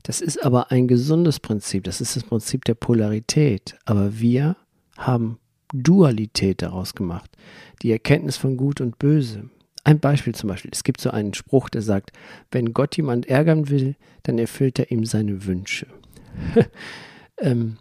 Das 0.03 0.21
ist 0.21 0.43
aber 0.45 0.71
ein 0.71 0.89
gesundes 0.89 1.41
Prinzip, 1.41 1.85
das 1.85 2.01
ist 2.01 2.17
das 2.17 2.25
Prinzip 2.25 2.65
der 2.65 2.75
Polarität. 2.75 3.77
Aber 3.85 4.19
wir 4.19 4.57
haben 4.97 5.39
Dualität 5.73 6.63
daraus 6.63 6.95
gemacht, 6.95 7.31
die 7.83 7.93
Erkenntnis 7.93 8.37
von 8.37 8.57
Gut 8.57 8.81
und 8.81 8.99
Böse. 8.99 9.51
Ein 9.85 10.01
Beispiel 10.01 10.35
zum 10.35 10.49
Beispiel, 10.49 10.71
es 10.73 10.85
gibt 10.85 11.01
so 11.01 11.11
einen 11.11 11.35
Spruch, 11.35 11.69
der 11.69 11.83
sagt, 11.83 12.13
wenn 12.51 12.73
Gott 12.73 12.97
jemand 12.97 13.27
ärgern 13.27 13.69
will, 13.69 13.97
dann 14.23 14.39
erfüllt 14.39 14.79
er 14.79 14.91
ihm 14.91 15.05
seine 15.05 15.47
Wünsche. 15.47 15.87
ähm, 17.39 17.77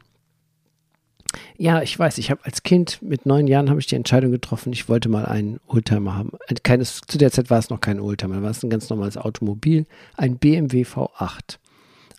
ja, 1.57 1.81
ich 1.81 1.97
weiß, 1.97 2.17
ich 2.17 2.31
habe 2.31 2.43
als 2.45 2.63
Kind 2.63 3.01
mit 3.01 3.25
neun 3.25 3.47
Jahren 3.47 3.69
habe 3.69 3.79
ich 3.79 3.87
die 3.87 3.95
Entscheidung 3.95 4.31
getroffen, 4.31 4.73
ich 4.73 4.89
wollte 4.89 5.09
mal 5.09 5.25
einen 5.25 5.59
Oldtimer 5.67 6.15
haben. 6.15 6.31
Keines, 6.63 7.01
zu 7.07 7.17
der 7.17 7.31
Zeit 7.31 7.49
war 7.49 7.59
es 7.59 7.69
noch 7.69 7.81
kein 7.81 7.99
Oldtimer, 7.99 8.41
war 8.41 8.51
es 8.51 8.63
ein 8.63 8.69
ganz 8.69 8.89
normales 8.89 9.17
Automobil, 9.17 9.85
ein 10.15 10.37
BMW 10.37 10.83
V8, 10.83 11.57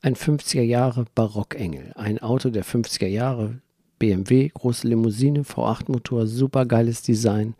ein 0.02 0.14
50er 0.14 0.62
Jahre 0.62 1.06
Barockengel, 1.14 1.92
ein 1.94 2.18
Auto 2.18 2.50
der 2.50 2.64
50er 2.64 3.06
Jahre, 3.06 3.60
BMW, 3.98 4.48
große 4.48 4.86
Limousine, 4.86 5.42
V8-Motor, 5.42 6.26
super 6.26 6.66
geiles 6.66 7.02
Design. 7.02 7.54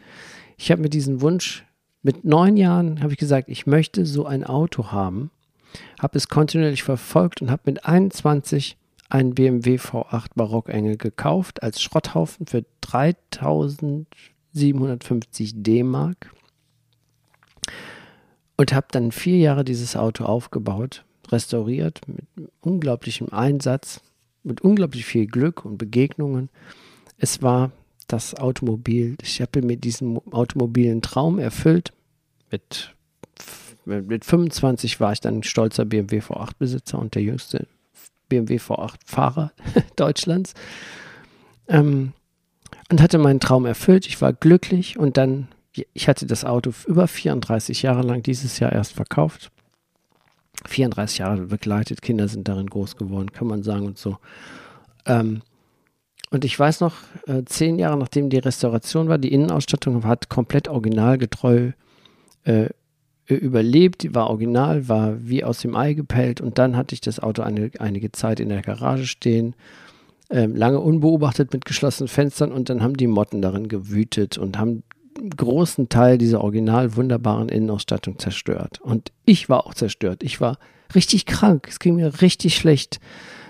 Ich 0.57 0.71
habe 0.71 0.83
mir 0.83 0.91
diesen 0.91 1.21
Wunsch 1.21 1.65
mit 2.03 2.25
neun 2.25 2.57
Jahren 2.57 3.03
habe 3.03 3.13
ich 3.13 3.19
gesagt, 3.19 3.49
ich 3.49 3.67
möchte 3.67 4.07
so 4.07 4.25
ein 4.25 4.45
Auto 4.45 4.93
haben, 4.93 5.31
habe 6.01 6.17
es 6.17 6.29
kontinuierlich 6.29 6.83
verfolgt 6.83 7.43
und 7.43 7.51
habe 7.51 7.63
mit 7.67 7.85
21 7.85 8.77
einen 9.09 9.35
BMW 9.35 9.77
V8 9.77 10.31
Barockengel 10.35 10.97
gekauft 10.97 11.63
als 11.63 11.81
Schrotthaufen 11.81 12.47
für 12.47 12.65
3750 12.83 15.63
D-Mark 15.63 16.35
und 18.57 18.75
habe 18.75 18.89
dann 18.91 19.13
vier 19.13 19.39
Jahre 19.39 19.65
dieses 19.65 19.95
Auto 19.97 20.25
aufgebaut, 20.25 21.05
restauriert 21.29 22.01
mit 22.07 22.27
unglaublichem 22.61 23.29
Einsatz, 23.31 24.03
mit 24.43 24.61
unglaublich 24.61 25.07
viel 25.07 25.27
Glück 25.27 25.65
und 25.65 25.79
Begegnungen. 25.79 26.51
Es 27.17 27.41
war 27.43 27.73
das 28.09 28.35
Automobil, 28.35 29.17
ich 29.23 29.41
habe 29.41 29.63
mir 29.63 29.77
diesen 29.77 30.19
automobilen 30.33 31.03
Traum 31.03 31.39
erfüllt. 31.39 31.93
Mit, 32.51 32.95
mit 33.85 34.25
25 34.25 35.01
war 35.01 35.13
ich 35.13 35.21
dann 35.21 35.43
stolzer 35.43 35.85
BMW 35.85 36.21
V8-Besitzer 36.21 36.99
und 36.99 37.15
der 37.15 37.23
jüngste 37.23 37.67
BMW 38.29 38.57
V8-Fahrer 38.57 39.53
Deutschlands. 39.97 40.55
Ähm, 41.69 42.13
und 42.91 43.03
hatte 43.03 43.19
meinen 43.19 43.41
Traum 43.41 43.67
erfüllt. 43.67 44.07
Ich 44.07 44.21
war 44.23 44.33
glücklich 44.33 44.99
und 44.99 45.17
dann, 45.17 45.49
ich 45.93 46.09
hatte 46.09 46.27
das 46.27 46.45
Auto 46.45 46.73
über 46.87 47.07
34 47.07 47.83
Jahre 47.83 48.03
lang 48.03 48.23
dieses 48.23 48.59
Jahr 48.59 48.73
erst 48.73 48.93
verkauft. 48.93 49.51
34 50.67 51.19
Jahre 51.19 51.43
begleitet, 51.43 52.03
Kinder 52.03 52.27
sind 52.29 52.49
darin 52.49 52.67
groß 52.67 52.97
geworden, 52.97 53.33
kann 53.33 53.47
man 53.47 53.63
sagen 53.63 53.87
und 53.87 53.99
so. 53.99 54.17
Ähm, 55.07 55.43
und 56.31 56.45
ich 56.45 56.59
weiß 56.59 56.81
noch, 56.81 56.95
äh, 57.27 57.45
zehn 57.45 57.79
Jahre 57.79 57.97
nachdem 57.97 58.29
die 58.29 58.39
Restauration 58.39 59.09
war, 59.09 59.19
die 59.19 59.33
Innenausstattung 59.33 60.05
hat 60.05 60.29
komplett 60.29 60.69
originalgetreu 60.69 61.73
äh, 62.45 62.69
überlebt, 63.35 64.15
war 64.15 64.31
original, 64.31 64.89
war 64.89 65.17
wie 65.21 65.45
aus 65.45 65.61
dem 65.61 65.77
Ei 65.77 65.93
gepellt 65.93 66.41
und 66.41 66.59
dann 66.59 66.77
hatte 66.77 66.95
ich 66.95 67.01
das 67.01 67.21
Auto 67.21 67.43
eine, 67.43 67.71
einige 67.79 68.13
Zeit 68.13 68.41
in 68.41 68.49
der 68.49 68.63
Garage 68.63 69.07
stehen, 69.07 69.55
ähm, 70.31 70.57
lange 70.57 70.81
unbeobachtet 70.81 71.53
mit 71.53 71.65
geschlossenen 71.65 72.09
Fenstern 72.09 72.53
und 72.53 72.69
dann 72.69 72.83
haben 72.83 72.97
die 72.97 73.07
Motten 73.07 73.43
darin 73.43 73.69
gewütet 73.69 74.39
und 74.39 74.59
haben 74.59 74.83
einen 75.19 75.31
großen 75.31 75.89
Teil 75.89 76.19
dieser 76.19 76.43
original 76.43 76.97
wunderbaren 76.97 77.49
Innenausstattung 77.49 78.19
zerstört. 78.19 78.81
Und 78.81 79.13
ich 79.25 79.49
war 79.49 79.67
auch 79.67 79.75
zerstört. 79.75 80.23
Ich 80.23 80.41
war 80.41 80.59
richtig 80.95 81.27
krank. 81.27 81.67
Es 81.69 81.81
ging 81.81 81.97
mir 81.97 82.21
richtig 82.21 82.57
schlecht. 82.57 83.01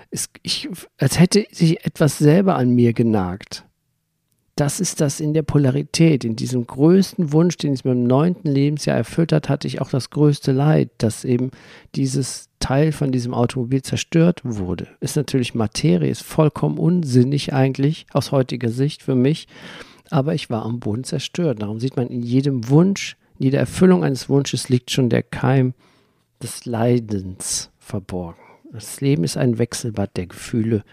Es, 0.09 0.29
ich, 0.41 0.69
als 0.97 1.19
hätte 1.19 1.45
sich 1.51 1.85
etwas 1.85 2.17
selber 2.17 2.55
an 2.55 2.71
mir 2.71 2.93
genagt 2.93 3.65
das 4.59 4.81
ist 4.81 4.99
das 4.99 5.21
in 5.21 5.33
der 5.33 5.43
Polarität, 5.43 6.25
in 6.25 6.35
diesem 6.35 6.67
größten 6.67 7.31
Wunsch, 7.31 7.55
den 7.55 7.71
es 7.71 7.85
mir 7.85 7.93
im 7.93 8.03
neunten 8.03 8.49
Lebensjahr 8.49 8.97
erfüllt 8.97 9.31
hat, 9.31 9.47
hatte 9.47 9.67
ich 9.67 9.79
auch 9.79 9.89
das 9.89 10.09
größte 10.09 10.51
Leid, 10.51 10.89
dass 10.97 11.23
eben 11.23 11.51
dieses 11.95 12.49
Teil 12.59 12.91
von 12.91 13.13
diesem 13.13 13.33
Automobil 13.33 13.81
zerstört 13.81 14.41
wurde. 14.43 14.87
Ist 14.99 15.15
natürlich 15.15 15.55
Materie, 15.55 16.09
ist 16.09 16.23
vollkommen 16.23 16.77
unsinnig 16.77 17.53
eigentlich 17.53 18.05
aus 18.11 18.33
heutiger 18.33 18.69
Sicht 18.69 19.01
für 19.01 19.15
mich, 19.15 19.47
aber 20.09 20.33
ich 20.33 20.49
war 20.49 20.63
am 20.63 20.81
Boden 20.81 21.05
zerstört. 21.05 21.61
Darum 21.61 21.79
sieht 21.79 21.95
man 21.95 22.07
in 22.07 22.21
jedem 22.21 22.67
Wunsch, 22.67 23.15
in 23.37 23.45
jeder 23.45 23.59
Erfüllung 23.59 24.03
eines 24.03 24.27
Wunsches 24.27 24.67
liegt 24.67 24.91
schon 24.91 25.09
der 25.09 25.23
Keim 25.23 25.73
des 26.43 26.65
Leidens 26.65 27.71
verborgen. 27.79 28.41
Das 28.73 28.99
Leben 28.99 29.23
ist 29.23 29.37
ein 29.37 29.57
Wechselbad 29.57 30.17
der 30.17 30.27
Gefühle 30.27 30.83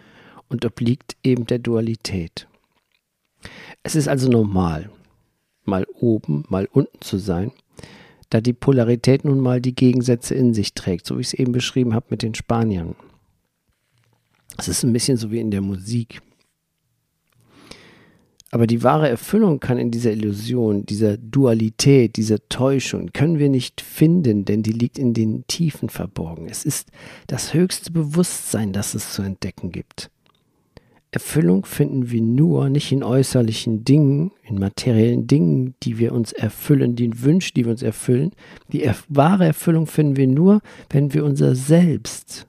und 0.49 0.65
obliegt 0.65 1.17
eben 1.25 1.47
der 1.47 1.59
Dualität. 1.59 2.47
Es 3.87 3.95
ist 3.95 4.09
also 4.09 4.29
normal, 4.29 4.91
mal 5.65 5.87
oben, 6.01 6.43
mal 6.49 6.69
unten 6.73 7.01
zu 7.03 7.19
sein, 7.19 7.53
da 8.31 8.41
die 8.41 8.53
Polarität 8.53 9.25
nun 9.25 9.39
mal 9.39 9.61
die 9.61 9.77
Gegensätze 9.77 10.35
in 10.35 10.55
sich 10.55 10.75
trägt, 10.75 11.07
so 11.07 11.17
wie 11.17 11.21
ich 11.21 11.29
es 11.29 11.35
eben 11.35 11.53
beschrieben 11.53 11.95
habe 11.95 12.07
mit 12.11 12.23
den 12.23 12.35
Spaniern. 12.35 12.97
Es 14.59 14.67
ist 14.67 14.83
ein 14.83 14.93
bisschen 14.93 15.17
so 15.19 15.31
wie 15.31 15.39
in 15.39 15.53
der 15.53 15.61
Musik. 15.61 16.21
Aber 18.51 18.67
die 18.67 18.83
wahre 18.83 19.09
Erfüllung 19.09 19.61
kann 19.61 19.79
in 19.79 19.93
dieser 19.93 20.11
Illusion, 20.11 20.85
dieser 20.85 21.17
Dualität, 21.17 22.17
dieser 22.17 22.41
Täuschung, 22.49 23.13
können 23.13 23.39
wir 23.39 23.51
nicht 23.51 23.81
finden, 23.81 24.45
denn 24.45 24.65
die 24.65 24.73
liegt 24.73 24.99
in 24.99 25.15
den 25.15 25.47
Tiefen 25.47 25.91
verborgen. 25.91 26.49
Es 26.49 26.65
ist 26.65 26.91
das 27.29 27.55
höchste 27.55 27.93
Bewusstsein, 27.93 28.73
das 28.73 28.95
es 28.95 29.13
zu 29.13 29.23
entdecken 29.23 29.71
gibt. 29.71 30.11
Erfüllung 31.17 31.65
finden 31.65 32.11
wir 32.11 32.21
nur 32.21 32.69
nicht 32.69 32.93
in 32.93 33.03
äußerlichen 33.03 33.85
Dingen, 33.85 34.33
in 34.43 34.59
materiellen 34.59 35.27
Dingen, 35.27 35.75
die 35.83 35.97
wir 35.99 36.13
uns 36.13 36.33
erfüllen, 36.33 36.95
die 36.95 37.23
Wünsche, 37.23 37.55
die 37.55 37.65
wir 37.65 37.73
uns 37.73 37.83
erfüllen. 37.83 38.33
Die 38.71 38.83
er 38.83 38.95
wahre 39.09 39.47
Erfüllung 39.47 39.87
finden 39.87 40.17
wir 40.17 40.27
nur, 40.27 40.61
wenn 40.91 41.15
wir 41.15 41.25
unser 41.25 41.55
Selbst, 41.55 42.47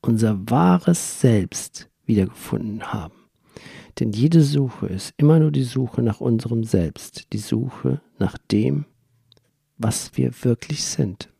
unser 0.00 0.38
wahres 0.48 1.20
Selbst 1.20 1.90
wiedergefunden 2.06 2.92
haben. 2.92 3.14
Denn 3.98 4.12
jede 4.12 4.42
Suche 4.42 4.86
ist 4.86 5.12
immer 5.16 5.40
nur 5.40 5.50
die 5.50 5.64
Suche 5.64 6.00
nach 6.00 6.20
unserem 6.20 6.62
Selbst, 6.62 7.32
die 7.32 7.38
Suche 7.38 8.00
nach 8.20 8.38
dem, 8.38 8.84
was 9.76 10.16
wir 10.16 10.30
wirklich 10.42 10.84
sind. 10.84 11.30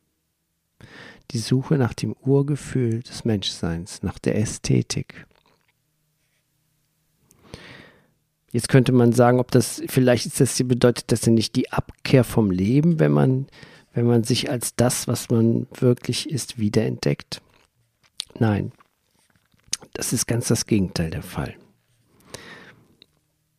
die 1.30 1.38
Suche 1.38 1.76
nach 1.76 1.94
dem 1.94 2.14
Urgefühl 2.24 3.02
des 3.02 3.24
Menschseins, 3.24 4.02
nach 4.02 4.18
der 4.18 4.36
Ästhetik. 4.38 5.26
Jetzt 8.54 8.68
könnte 8.68 8.92
man 8.92 9.12
sagen, 9.12 9.40
ob 9.40 9.50
das 9.50 9.82
vielleicht 9.88 10.26
ist 10.26 10.38
das 10.40 10.56
bedeutet 10.62 11.10
das 11.10 11.26
ja 11.26 11.32
nicht 11.32 11.56
die 11.56 11.72
Abkehr 11.72 12.22
vom 12.22 12.52
Leben, 12.52 13.00
wenn 13.00 13.10
man 13.10 13.48
wenn 13.94 14.06
man 14.06 14.22
sich 14.22 14.48
als 14.48 14.76
das, 14.76 15.08
was 15.08 15.28
man 15.28 15.66
wirklich 15.72 16.30
ist, 16.30 16.56
wiederentdeckt? 16.56 17.42
Nein, 18.38 18.70
das 19.92 20.12
ist 20.12 20.26
ganz 20.28 20.46
das 20.46 20.66
Gegenteil 20.66 21.10
der 21.10 21.24
Fall. 21.24 21.56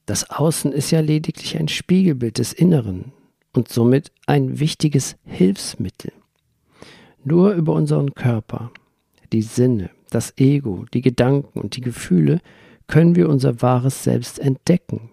Das 0.05 0.29
Außen 0.29 0.71
ist 0.71 0.91
ja 0.91 1.01
lediglich 1.01 1.57
ein 1.57 1.67
Spiegelbild 1.67 2.37
des 2.37 2.53
Inneren 2.53 3.11
und 3.51 3.67
somit 3.67 4.13
ein 4.27 4.59
wichtiges 4.59 5.17
Hilfsmittel. 5.25 6.13
Nur 7.25 7.51
über 7.51 7.73
unseren 7.73 8.13
Körper, 8.13 8.71
die 9.33 9.41
Sinne, 9.41 9.89
das 10.09 10.37
Ego, 10.37 10.85
die 10.93 11.01
Gedanken 11.01 11.59
und 11.59 11.75
die 11.75 11.81
Gefühle 11.81 12.39
können 12.87 13.15
wir 13.15 13.29
unser 13.29 13.61
wahres 13.61 14.03
Selbst 14.03 14.39
entdecken, 14.39 15.09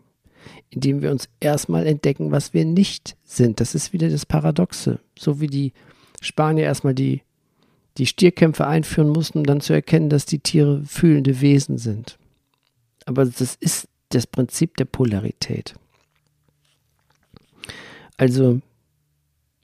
indem 0.71 1.03
wir 1.03 1.11
uns 1.11 1.29
erstmal 1.41 1.87
entdecken, 1.87 2.31
was 2.31 2.55
wir 2.55 2.65
nicht 2.65 3.17
sind. 3.25 3.61
Das 3.61 3.75
ist 3.75 3.93
wieder 3.93 4.09
das 4.09 4.27
Paradoxe. 4.27 5.01
So 5.19 5.41
wie 5.41 5.47
die 5.47 5.73
Spanier 6.21 6.65
erstmal 6.65 6.95
die, 6.95 7.23
die 7.99 8.07
Stierkämpfe 8.07 8.67
einführen 8.67 9.09
mussten, 9.09 9.39
um 9.39 9.45
dann 9.45 9.61
zu 9.61 9.73
erkennen, 9.73 10.09
dass 10.09 10.27
die 10.27 10.39
Tiere 10.39 10.83
fühlende 10.85 11.41
Wesen 11.41 11.79
sind. 11.79 12.19
Aber 13.05 13.25
das 13.25 13.57
ist 13.57 13.89
das 14.11 14.27
Prinzip 14.27 14.77
der 14.77 14.85
Polarität. 14.85 15.75
Also 18.17 18.61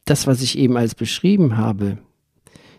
das, 0.05 0.27
was 0.27 0.43
ich 0.43 0.59
eben 0.59 0.77
als 0.77 0.95
beschrieben 0.95 1.57
habe, 1.57 1.99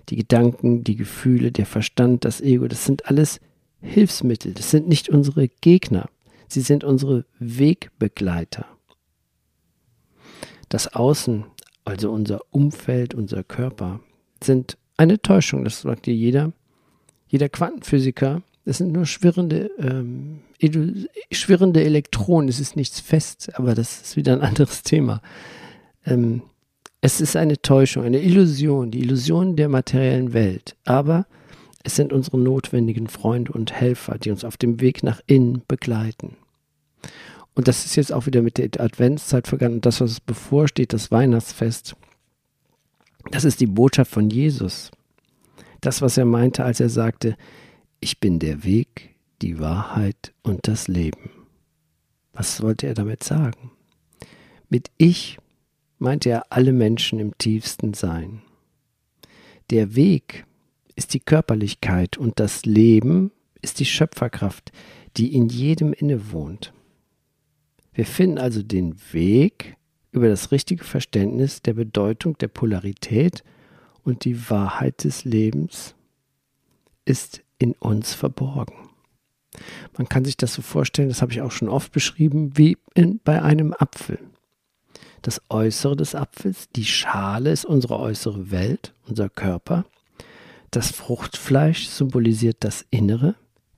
die 0.09 0.15
Gedanken, 0.15 0.83
die 0.83 0.95
Gefühle, 0.95 1.51
der 1.51 1.65
Verstand, 1.65 2.25
das 2.25 2.41
Ego, 2.41 2.67
das 2.67 2.85
sind 2.85 3.05
alles 3.05 3.39
Hilfsmittel, 3.81 4.53
das 4.53 4.71
sind 4.71 4.87
nicht 4.87 5.09
unsere 5.09 5.47
Gegner, 5.47 6.09
sie 6.47 6.61
sind 6.61 6.83
unsere 6.83 7.25
Wegbegleiter. 7.39 8.65
Das 10.67 10.93
Außen, 10.93 11.45
also 11.85 12.11
unser 12.11 12.41
Umfeld, 12.51 13.13
unser 13.13 13.43
Körper, 13.43 13.99
sind 14.43 14.77
eine 14.97 15.21
Täuschung, 15.21 15.63
das 15.63 15.81
sagt 15.81 16.05
dir 16.05 16.13
jeder. 16.13 16.51
Jeder 17.27 17.49
Quantenphysiker 17.49 18.41
das 18.69 18.77
sind 18.77 18.91
nur 18.91 19.07
schwirrende, 19.07 19.71
ähm, 19.79 20.41
schwirrende 21.31 21.83
Elektronen. 21.83 22.49
Es 22.49 22.59
ist 22.59 22.75
nichts 22.75 22.99
fest, 22.99 23.49
aber 23.55 23.73
das 23.73 24.01
ist 24.01 24.15
wieder 24.15 24.33
ein 24.33 24.41
anderes 24.47 24.83
Thema. 24.83 25.23
Ähm, 26.05 26.43
es 27.01 27.19
ist 27.19 27.35
eine 27.35 27.59
Täuschung, 27.59 28.03
eine 28.03 28.21
Illusion, 28.21 28.91
die 28.91 28.99
Illusion 28.99 29.55
der 29.55 29.69
materiellen 29.69 30.33
Welt. 30.33 30.75
Aber 30.85 31.25
es 31.83 31.95
sind 31.95 32.11
unsere 32.13 32.37
notwendigen 32.37 33.07
Freunde 33.07 33.53
und 33.53 33.71
Helfer, 33.71 34.17
die 34.17 34.31
uns 34.31 34.43
auf 34.43 34.57
dem 34.57 34.81
Weg 34.81 35.03
nach 35.03 35.21
innen 35.27 35.63
begleiten. 35.67 36.35
Und 37.53 37.67
das 37.67 37.85
ist 37.85 37.95
jetzt 37.95 38.13
auch 38.13 38.25
wieder 38.25 38.41
mit 38.41 38.57
der 38.57 38.69
Adventszeit 38.79 39.47
vergangen. 39.47 39.81
Das, 39.81 40.01
was 40.01 40.19
bevorsteht, 40.19 40.93
das 40.93 41.11
Weihnachtsfest, 41.11 41.95
das 43.31 43.43
ist 43.43 43.59
die 43.59 43.67
Botschaft 43.67 44.11
von 44.11 44.29
Jesus. 44.29 44.91
Das, 45.81 46.01
was 46.01 46.17
er 46.17 46.25
meinte, 46.25 46.63
als 46.63 46.79
er 46.79 46.89
sagte, 46.89 47.37
ich 47.99 48.19
bin 48.19 48.39
der 48.39 48.63
Weg, 48.63 49.15
die 49.41 49.59
Wahrheit 49.59 50.33
und 50.43 50.67
das 50.67 50.87
Leben. 50.87 51.31
Was 52.33 52.61
wollte 52.61 52.87
er 52.87 52.93
damit 52.93 53.23
sagen? 53.23 53.71
Mit 54.69 54.91
ich 54.97 55.37
meinte 55.97 56.29
er 56.29 56.51
alle 56.51 56.73
Menschen 56.73 57.19
im 57.19 57.37
tiefsten 57.37 57.93
Sein. 57.93 58.41
Der 59.69 59.95
Weg 59.95 60.45
ist 60.99 61.13
die 61.13 61.21
Körperlichkeit 61.21 62.17
und 62.17 62.41
das 62.41 62.65
Leben 62.65 63.31
ist 63.61 63.79
die 63.79 63.85
Schöpferkraft, 63.85 64.73
die 65.15 65.33
in 65.33 65.47
jedem 65.47 65.93
innewohnt. 65.93 66.73
Wir 67.93 68.05
finden 68.05 68.37
also 68.37 68.61
den 68.61 68.97
Weg 69.13 69.77
über 70.11 70.27
das 70.27 70.51
richtige 70.51 70.83
Verständnis 70.83 71.61
der 71.61 71.73
Bedeutung 71.73 72.37
der 72.37 72.49
Polarität 72.49 73.45
und 74.03 74.25
die 74.25 74.49
Wahrheit 74.49 75.05
des 75.05 75.23
Lebens 75.23 75.95
ist 77.05 77.43
in 77.59 77.71
uns 77.73 78.13
verborgen. 78.13 78.89
Man 79.97 80.09
kann 80.09 80.25
sich 80.25 80.35
das 80.35 80.53
so 80.53 80.61
vorstellen, 80.61 81.07
das 81.07 81.21
habe 81.21 81.31
ich 81.31 81.41
auch 81.41 81.51
schon 81.51 81.69
oft 81.69 81.93
beschrieben, 81.93 82.57
wie 82.57 82.77
in, 82.93 83.21
bei 83.23 83.41
einem 83.41 83.73
Apfel. 83.73 84.19
Das 85.21 85.41
Äußere 85.47 85.95
des 85.95 86.13
Apfels, 86.13 86.67
die 86.75 86.85
Schale 86.85 87.53
ist 87.53 87.63
unsere 87.63 87.97
äußere 87.99 88.51
Welt, 88.51 88.93
unser 89.07 89.29
Körper. 89.29 89.85
Das 90.71 90.91
Fruchtfleisch 90.91 91.87
symbolisiert 91.87 92.57
das 92.59 92.85
Innere, 92.91 93.35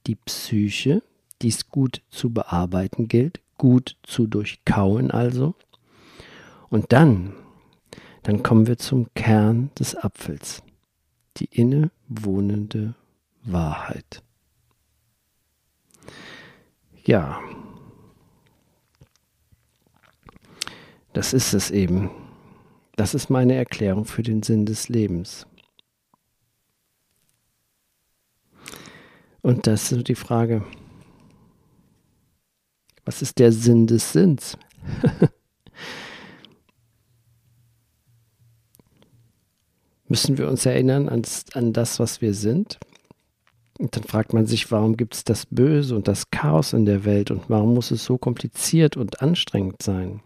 die 0.08 0.16
Psyche, 0.16 1.02
die 1.42 1.48
es 1.48 1.70
gut 1.70 2.02
zu 2.10 2.32
bearbeiten 2.32 3.08
gilt, 3.08 3.40
gut 3.58 3.96
zu 4.04 4.28
durchkauen 4.28 5.12
also. 5.12 5.56
Und 6.70 6.92
dann, 6.92 7.34
dann 8.24 8.44
kommen 8.44 8.68
wir 8.68 8.78
zum 8.78 9.08
Kern 9.14 9.72
des 9.80 9.96
Apfels, 9.96 10.64
die 11.38 11.46
innewohnende 11.46 12.96
Wahrheit. 13.44 14.22
Ja, 17.04 17.40
das 21.14 21.34
ist 21.34 21.54
es 21.54 21.72
eben. 21.72 22.10
Das 22.96 23.16
ist 23.16 23.30
meine 23.30 23.56
Erklärung 23.56 24.06
für 24.06 24.22
den 24.22 24.44
Sinn 24.44 24.66
des 24.66 24.90
Lebens. 24.90 25.48
Und 29.42 29.68
das 29.68 29.92
ist 29.92 30.08
die 30.08 30.16
Frage, 30.16 30.64
was 33.06 33.22
ist 33.22 33.40
der 33.40 33.52
Sinn 33.52 33.88
des 33.88 34.14
Sinns? 34.14 34.58
Müssen 40.08 40.38
wir 40.38 40.48
uns 40.50 40.66
erinnern 40.66 41.10
an, 41.10 41.24
an 41.54 41.74
das, 41.74 42.00
was 42.00 42.22
wir 42.22 42.34
sind? 42.34 42.80
Und 43.80 43.96
dann 43.96 44.04
fragt 44.04 44.34
man 44.34 44.46
sich, 44.46 44.72
warum 44.72 44.96
gibt 44.96 45.16
es 45.16 45.24
das 45.24 45.48
Böse 45.48 45.96
und 45.96 46.08
das 46.08 46.30
Chaos 46.30 46.74
in 46.74 46.86
der 46.86 47.04
Welt 47.04 47.32
und 47.32 47.50
warum 47.50 47.74
muss 47.74 47.90
es 47.90 48.06
so 48.06 48.20
kompliziert 48.20 48.96
und 48.96 49.22
anstrengend 49.22 49.82
sein? 49.82 50.22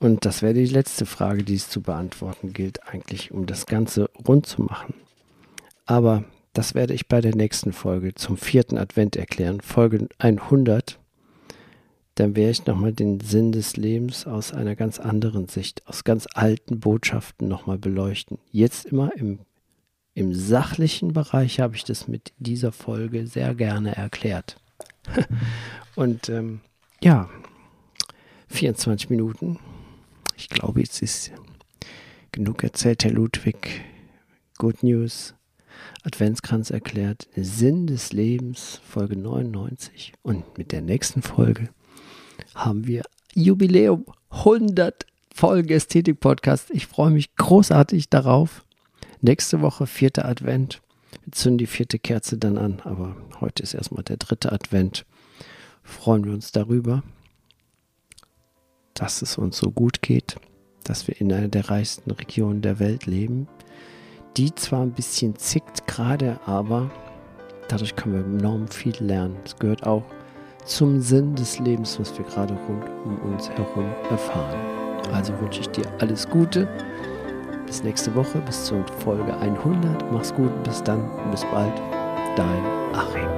Und 0.00 0.24
das 0.24 0.42
wäre 0.42 0.54
die 0.54 0.66
letzte 0.66 1.06
Frage, 1.06 1.44
die 1.44 1.54
es 1.54 1.70
zu 1.70 1.82
beantworten 1.82 2.52
gilt, 2.52 2.88
eigentlich, 2.88 3.30
um 3.30 3.46
das 3.46 3.66
Ganze 3.66 4.10
rund 4.26 4.46
zu 4.46 4.62
machen. 4.62 4.94
Aber 5.88 6.24
das 6.52 6.74
werde 6.74 6.92
ich 6.92 7.08
bei 7.08 7.22
der 7.22 7.34
nächsten 7.34 7.72
Folge 7.72 8.14
zum 8.14 8.36
vierten 8.36 8.76
Advent 8.76 9.16
erklären, 9.16 9.62
Folge 9.62 10.06
100. 10.18 10.98
Dann 12.14 12.36
werde 12.36 12.50
ich 12.50 12.66
nochmal 12.66 12.92
den 12.92 13.20
Sinn 13.20 13.52
des 13.52 13.78
Lebens 13.78 14.26
aus 14.26 14.52
einer 14.52 14.76
ganz 14.76 14.98
anderen 14.98 15.48
Sicht, 15.48 15.82
aus 15.86 16.04
ganz 16.04 16.26
alten 16.34 16.78
Botschaften 16.78 17.48
nochmal 17.48 17.78
beleuchten. 17.78 18.38
Jetzt 18.52 18.84
immer 18.84 19.16
im 19.16 19.38
im 20.14 20.34
sachlichen 20.34 21.12
Bereich 21.12 21.60
habe 21.60 21.76
ich 21.76 21.84
das 21.84 22.08
mit 22.08 22.32
dieser 22.38 22.72
Folge 22.72 23.28
sehr 23.28 23.54
gerne 23.54 23.94
erklärt. 23.94 24.60
Und 25.94 26.28
ähm, 26.28 26.60
ja, 27.00 27.30
24 28.48 29.10
Minuten. 29.10 29.60
Ich 30.36 30.48
glaube, 30.48 30.80
jetzt 30.80 31.00
ist 31.02 31.30
genug 32.32 32.64
erzählt, 32.64 33.04
Herr 33.04 33.12
Ludwig. 33.12 33.80
Good 34.58 34.82
News. 34.82 35.34
Adventskranz 36.02 36.70
erklärt. 36.70 37.28
Sinn 37.36 37.86
des 37.86 38.12
Lebens, 38.12 38.80
Folge 38.84 39.16
99. 39.16 40.12
Und 40.22 40.58
mit 40.58 40.72
der 40.72 40.82
nächsten 40.82 41.22
Folge 41.22 41.68
haben 42.54 42.86
wir 42.86 43.02
Jubiläum 43.34 44.06
100 44.30 45.06
Folgen 45.34 45.68
Ästhetik 45.68 46.18
Podcast. 46.20 46.70
Ich 46.70 46.86
freue 46.86 47.10
mich 47.10 47.36
großartig 47.36 48.10
darauf. 48.10 48.64
Nächste 49.20 49.60
Woche, 49.60 49.86
vierter 49.86 50.24
Advent. 50.24 50.80
Wir 51.24 51.32
zünden 51.32 51.58
die 51.58 51.66
vierte 51.66 51.98
Kerze 51.98 52.38
dann 52.38 52.58
an, 52.58 52.80
aber 52.84 53.16
heute 53.40 53.62
ist 53.62 53.74
erstmal 53.74 54.02
der 54.02 54.16
dritte 54.16 54.52
Advent. 54.52 55.06
Freuen 55.82 56.24
wir 56.24 56.32
uns 56.32 56.52
darüber, 56.52 57.02
dass 58.94 59.22
es 59.22 59.38
uns 59.38 59.58
so 59.58 59.70
gut 59.70 60.02
geht, 60.02 60.36
dass 60.84 61.06
wir 61.06 61.20
in 61.20 61.32
einer 61.32 61.48
der 61.48 61.70
reichsten 61.70 62.10
Regionen 62.10 62.62
der 62.62 62.78
Welt 62.78 63.06
leben, 63.06 63.46
die 64.36 64.54
zwar 64.54 64.82
ein 64.82 64.92
bisschen 64.92 65.36
zickt 65.36 65.86
gerade, 65.86 66.38
aber 66.46 66.90
dadurch 67.68 67.96
können 67.96 68.14
wir 68.14 68.24
enorm 68.24 68.68
viel 68.68 68.94
lernen. 69.00 69.36
Es 69.44 69.56
gehört 69.56 69.86
auch 69.86 70.04
zum 70.64 71.00
Sinn 71.00 71.34
des 71.34 71.58
Lebens, 71.58 71.98
was 71.98 72.16
wir 72.18 72.24
gerade 72.26 72.54
rund 72.68 72.84
um 73.04 73.32
uns 73.32 73.48
herum 73.50 73.86
erfahren. 74.10 74.58
Also 75.12 75.32
wünsche 75.40 75.60
ich 75.60 75.68
dir 75.70 75.86
alles 75.98 76.28
Gute 76.28 76.68
bis 77.68 77.82
nächste 77.82 78.14
Woche, 78.14 78.38
bis 78.38 78.64
zur 78.64 78.84
Folge 79.04 79.36
100. 79.36 80.10
Mach's 80.10 80.34
gut, 80.34 80.50
bis 80.64 80.82
dann, 80.82 81.08
bis 81.30 81.44
bald. 81.44 81.74
Dein 82.34 82.64
Achim. 82.94 83.28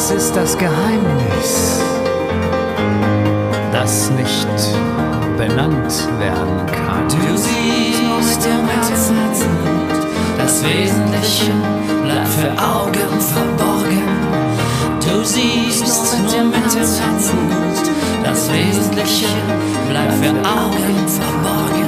Das 0.00 0.12
ist 0.12 0.34
das 0.34 0.56
Geheimnis, 0.56 1.78
das 3.70 4.10
nicht 4.12 4.48
benannt 5.36 6.08
werden 6.18 6.66
kann. 6.72 7.06
Du 7.06 7.36
siehst 7.36 8.02
nur 8.02 8.16
mit 8.16 8.42
dem 8.42 8.66
Herzen, 8.66 9.16
das 10.38 10.64
Wesentliche 10.64 11.52
bleibt 12.02 12.28
für 12.28 12.50
Augen 12.50 13.20
verborgen. 13.20 14.02
Du 15.04 15.22
siehst 15.22 15.84
nur 15.84 16.24
mit 16.24 16.32
dem 16.32 16.50
Herzen, 16.50 17.04
das 18.24 18.50
Wesentliche 18.50 19.28
bleibt 19.90 20.14
für 20.14 20.30
Augen 20.30 21.08
verborgen. 21.08 21.79